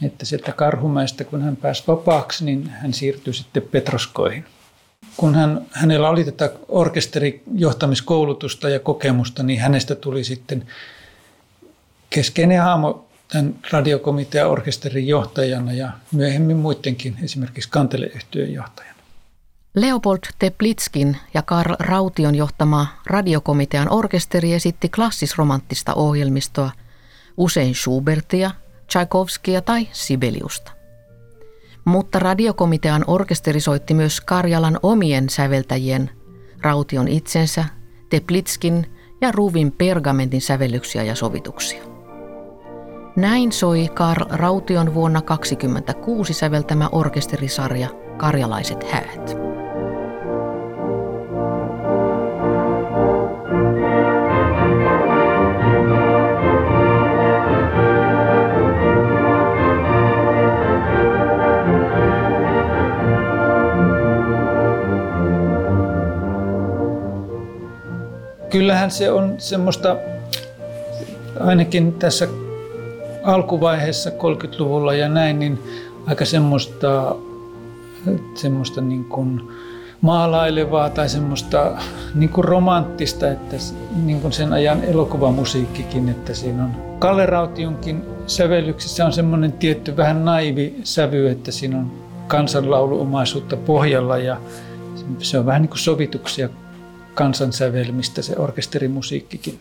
Että 0.02 0.24
sieltä 0.24 0.52
Karhumäestä, 0.52 1.24
kun 1.24 1.42
hän 1.42 1.56
pääsi 1.56 1.84
vapaaksi, 1.86 2.44
niin 2.44 2.68
hän 2.68 2.92
siirtyi 2.92 3.34
sitten 3.34 3.62
Petroskoihin. 3.62 4.44
Kun 5.16 5.34
hän, 5.34 5.66
hänellä 5.70 6.08
oli 6.08 6.24
tätä 6.24 6.52
orkesterijohtamiskoulutusta 6.68 8.68
ja 8.68 8.80
kokemusta, 8.80 9.42
niin 9.42 9.60
hänestä 9.60 9.94
tuli 9.94 10.24
sitten 10.24 10.66
keskeinen 12.14 12.62
haamo 12.62 13.06
tämän 13.32 13.54
radiokomitean 13.72 14.50
orkesterin 14.50 15.06
johtajana 15.06 15.72
ja 15.72 15.90
myöhemmin 16.12 16.56
muidenkin, 16.56 17.16
esimerkiksi 17.24 17.70
kanteleyhtiön 17.70 18.52
johtajana. 18.52 18.94
Leopold 19.74 20.18
Teplitskin 20.38 21.16
ja 21.34 21.42
Karl 21.42 21.74
Raution 21.78 22.34
johtama 22.34 22.86
radiokomitean 23.06 23.92
orkesteri 23.92 24.54
esitti 24.54 24.88
klassisromanttista 24.88 25.94
ohjelmistoa, 25.94 26.70
usein 27.36 27.74
Schubertia, 27.74 28.50
Tchaikovskia 28.86 29.60
tai 29.62 29.88
Sibeliusta. 29.92 30.72
Mutta 31.84 32.18
radiokomitean 32.18 33.04
orkesteri 33.06 33.60
soitti 33.60 33.94
myös 33.94 34.20
Karjalan 34.20 34.78
omien 34.82 35.30
säveltäjien, 35.30 36.10
Raution 36.62 37.08
itsensä, 37.08 37.64
Teplitskin 38.10 38.86
ja 39.20 39.32
Ruvin 39.32 39.72
pergamentin 39.72 40.40
sävellyksiä 40.40 41.02
ja 41.02 41.14
sovituksia. 41.14 41.93
Näin 43.16 43.52
soi 43.52 43.88
Karl 43.94 44.24
Raution 44.30 44.94
vuonna 44.94 45.20
1926 45.20 46.34
säveltämä 46.34 46.88
orkesterisarja 46.92 47.88
Karjalaiset 48.16 48.84
häät. 48.84 49.36
kyllähän 68.50 68.90
se 68.90 69.10
on 69.10 69.34
semmoista, 69.38 69.96
ainakin 71.40 71.92
tässä 71.92 72.28
alkuvaiheessa 73.24 74.10
30-luvulla 74.10 74.94
ja 74.94 75.08
näin, 75.08 75.38
niin 75.38 75.58
aika 76.06 76.24
semmoista, 76.24 77.16
semmoista 78.34 78.80
niin 78.80 79.04
kuin 79.04 79.42
maalailevaa 80.00 80.90
tai 80.90 81.08
semmoista 81.08 81.76
niin 82.14 82.30
kuin 82.30 82.44
romanttista, 82.44 83.30
että 83.30 83.56
niin 84.04 84.20
kuin 84.20 84.32
sen 84.32 84.52
ajan 84.52 84.84
elokuvamusiikkikin, 84.84 86.08
että 86.08 86.34
siinä 86.34 86.64
on 86.64 86.70
Kalle 86.98 87.26
Rautionkin 87.26 88.02
sävellyksissä 88.26 89.06
on 89.06 89.12
semmoinen 89.12 89.52
tietty 89.52 89.96
vähän 89.96 90.24
naivi 90.24 90.80
sävy, 90.84 91.28
että 91.28 91.52
siinä 91.52 91.78
on 91.78 91.92
kansanlauluomaisuutta 92.28 93.56
pohjalla 93.56 94.18
ja 94.18 94.40
se 95.18 95.38
on 95.38 95.46
vähän 95.46 95.62
niin 95.62 95.68
kuin 95.68 95.78
sovituksia 95.78 96.48
kansansävelmistä 97.14 98.22
se 98.22 98.38
orkesterimusiikkikin. 98.38 99.58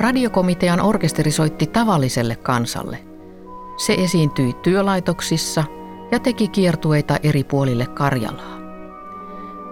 Radiokomitean 0.00 0.80
orkesteri 0.80 1.30
soitti 1.30 1.66
tavalliselle 1.66 2.36
kansalle. 2.36 2.98
Se 3.76 3.94
esiintyi 3.94 4.52
työlaitoksissa 4.52 5.64
ja 6.10 6.18
teki 6.18 6.48
kiertueita 6.48 7.16
eri 7.22 7.44
puolille 7.44 7.86
Karjalaa. 7.86 8.56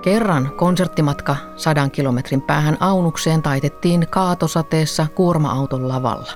Kerran 0.03 0.53
konserttimatka 0.57 1.37
sadan 1.57 1.91
kilometrin 1.91 2.43
päähän 2.43 2.77
Aunukseen 2.81 3.43
taitettiin 3.43 4.07
kaatosateessa 4.11 5.07
kuorma-auton 5.15 5.89
lavalla. 5.89 6.33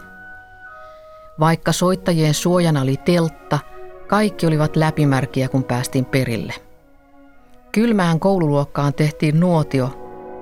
Vaikka 1.41 1.73
soittajien 1.73 2.35
suojana 2.35 2.81
oli 2.83 2.97
teltta, 2.97 3.59
Kaikki 4.09 4.47
olivat 4.47 4.77
läpimärkiä, 4.77 5.49
kun 5.49 5.65
päästiin 5.65 6.05
perille. 6.05 6.55
Kylmään 7.73 8.21
koululuokkaan 8.21 8.95
tehtiin 8.95 9.41
nuotio, 9.41 9.91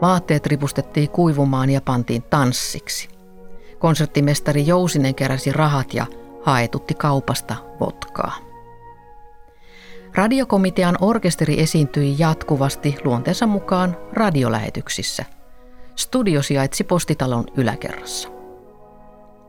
vaatteet 0.02 0.46
ripustettiin 0.46 1.10
kuivumaan 1.10 1.70
ja 1.70 1.80
pantiin 1.80 2.22
tanssiksi. 2.22 3.15
Konserttimestari 3.78 4.66
Jousinen 4.66 5.14
keräsi 5.14 5.52
rahat 5.52 5.94
ja 5.94 6.06
haetutti 6.42 6.94
kaupasta 6.94 7.56
votkaa. 7.80 8.36
Radiokomitean 10.14 10.96
orkesteri 11.00 11.60
esiintyi 11.60 12.14
jatkuvasti 12.18 12.96
luonteensa 13.04 13.46
mukaan 13.46 13.96
radiolähetyksissä. 14.12 15.24
Studio 15.96 16.42
sijaitsi 16.42 16.84
postitalon 16.84 17.44
yläkerrassa. 17.56 18.28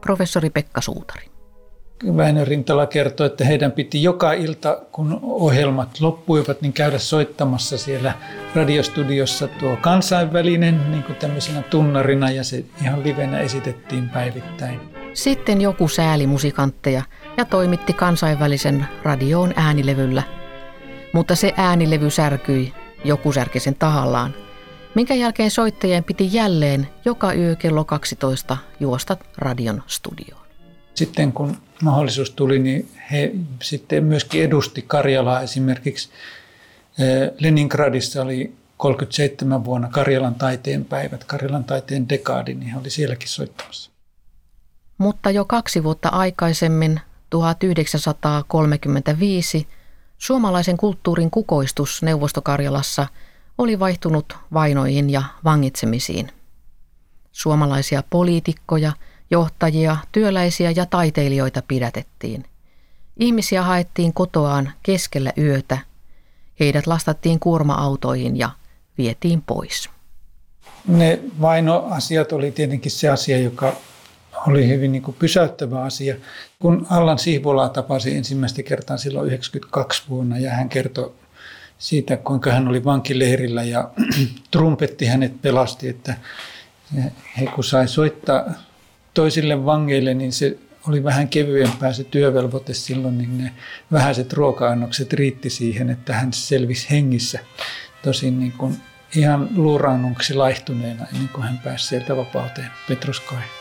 Professori 0.01 0.49
Pekka 0.49 0.82
Suutari. 0.82 1.36
Väinö 2.06 2.45
Rintala 2.45 2.86
kertoi, 2.86 3.28
että 3.28 3.45
heidän 3.45 3.72
piti 3.72 4.04
joka 4.04 4.34
ilta, 4.34 4.82
kun 4.91 5.20
ohjelmat 5.22 6.00
loppuivat, 6.00 6.62
niin 6.62 6.74
käydä 6.74 6.98
soittamassa 6.98 7.78
siellä 7.78 8.14
radiostudiossa 8.56 9.48
tuo 9.48 9.78
kansainvälinen 9.82 10.91
niin 10.91 11.04
kuin 11.04 11.16
tämmöisenä 11.16 11.62
tunnarina 11.62 12.32
ja 12.32 12.43
se 12.43 12.66
ihan 12.82 13.04
livenä 13.04 13.39
esitettiin 13.39 14.10
päivittäin. 14.10 14.80
Sitten 15.14 15.62
joku 15.62 15.88
sääli 15.88 16.28
musikantteja 16.28 17.04
ja 17.38 17.45
toimitti 17.45 17.93
kansainvälisen 17.93 18.86
radioon 19.04 19.54
äänilevyllä. 19.56 20.24
Mutta 21.14 21.36
se 21.36 21.54
äänilevy 21.58 22.10
särkyi, 22.10 22.74
joku 23.04 23.32
särki 23.32 23.60
sen 23.60 23.76
tahallaan, 23.76 24.34
minkä 24.95 25.14
jälkeen 25.14 25.52
soittajien 25.52 26.04
piti 26.04 26.30
jälleen 26.32 26.88
joka 27.06 27.34
yö 27.34 27.56
kello 27.56 27.86
12 27.86 28.58
juosta 28.80 29.18
radion 29.38 29.84
studioon. 29.88 30.47
Sitten 30.98 31.34
kun 31.34 31.58
mahdollisuus 31.82 32.32
tuli, 32.32 32.60
niin 32.60 32.91
he 33.12 33.32
sitten 33.62 34.04
myöskin 34.04 34.43
edusti 34.43 34.82
Karjalaa 34.82 35.41
esimerkiksi. 35.41 36.10
Eh, 37.00 37.32
Leningradissa 37.39 38.22
oli 38.22 38.56
37 38.78 39.66
vuonna 39.66 39.89
Karjalan 39.89 40.36
taiteen 40.36 40.86
päivät, 40.86 41.24
Karjalan 41.24 41.64
taiteen 41.64 42.10
dekaadi, 42.10 42.54
niin 42.54 42.72
he 42.72 42.80
oli 42.80 42.89
sielläkin 42.89 43.30
soittamassa. 43.30 43.91
Mutta 44.98 45.32
jo 45.32 45.45
kaksi 45.45 45.84
vuotta 45.84 46.10
aikaisemmin, 46.10 47.02
1935, 47.30 49.68
suomalaisen 50.18 50.78
kulttuurin 50.78 51.32
kukoistus 51.32 52.04
Neuvostokarjalassa 52.04 53.08
oli 53.58 53.80
vaihtunut 53.80 54.38
vainoihin 54.54 55.10
ja 55.10 55.24
vangitsemisiin. 55.43 56.32
Suomalaisia 57.32 58.04
poliitikkoja, 58.10 58.91
johtajia, 59.32 59.97
työläisiä 60.11 60.71
ja 60.71 60.86
taiteilijoita 60.86 61.61
pidätettiin. 61.67 62.45
Ihmisiä 63.19 63.63
haettiin 63.63 64.13
kotoaan 64.13 64.71
keskellä 64.84 65.34
yötä. 65.38 65.78
Heidät 66.59 66.88
lastattiin 66.88 67.39
kuorma-autoihin 67.39 68.38
ja 68.38 68.49
vietiin 68.97 69.41
pois. 69.41 69.89
Ne 70.88 71.19
vainoasiat 71.41 72.32
oli 72.32 72.51
tietenkin 72.51 72.91
se 72.91 73.09
asia, 73.09 73.38
joka 73.38 73.75
oli 74.47 74.67
hyvin 74.67 74.91
niin 74.91 75.01
kuin 75.01 75.15
pysäyttävä 75.19 75.84
asia. 75.84 76.15
Kun 76.59 76.88
Allan 76.89 77.19
Sihvolaa 77.19 77.69
tapasi 77.69 78.15
ensimmäistä 78.15 78.63
kertaa 78.63 78.97
silloin 78.97 79.28
92 79.28 80.03
vuonna 80.09 80.38
ja 80.38 80.51
hän 80.51 80.69
kertoi 80.69 81.13
siitä, 81.78 82.17
kuinka 82.17 82.51
hän 82.51 82.67
oli 82.67 82.84
vankileirillä 82.84 83.63
ja 83.63 83.89
trumpetti 84.51 85.05
hänet 85.05 85.41
pelasti, 85.41 85.89
että 85.89 86.15
he 87.39 87.45
kun 87.55 87.63
sai 87.63 87.88
soittaa 87.88 88.53
toisille 89.18 89.65
vangeille, 89.65 90.13
niin 90.13 90.34
se 90.34 90.57
oli 90.88 91.03
vähän 91.03 91.28
kevyempää 91.28 91.93
se 91.93 92.03
työvelvoite 92.03 92.74
silloin, 92.74 93.18
niin 93.18 93.38
ne 93.38 93.51
vähäiset 93.91 94.34
ruoka-annokset 94.34 95.13
riitti 95.13 95.49
siihen, 95.49 95.89
että 95.89 96.13
hän 96.13 96.34
selvisi 96.34 96.89
hengissä. 96.89 97.39
Tosin 98.03 98.39
niin 98.39 98.51
kuin 98.51 98.78
ihan 99.15 99.49
luuraannuksi 99.55 100.34
laihtuneena 100.34 101.05
ennen 101.13 101.30
kuin 101.30 101.43
hän 101.43 101.59
pääsi 101.63 101.88
sieltä 101.88 102.18
vapauteen 102.18 102.70
Petroskoihin. 102.88 103.57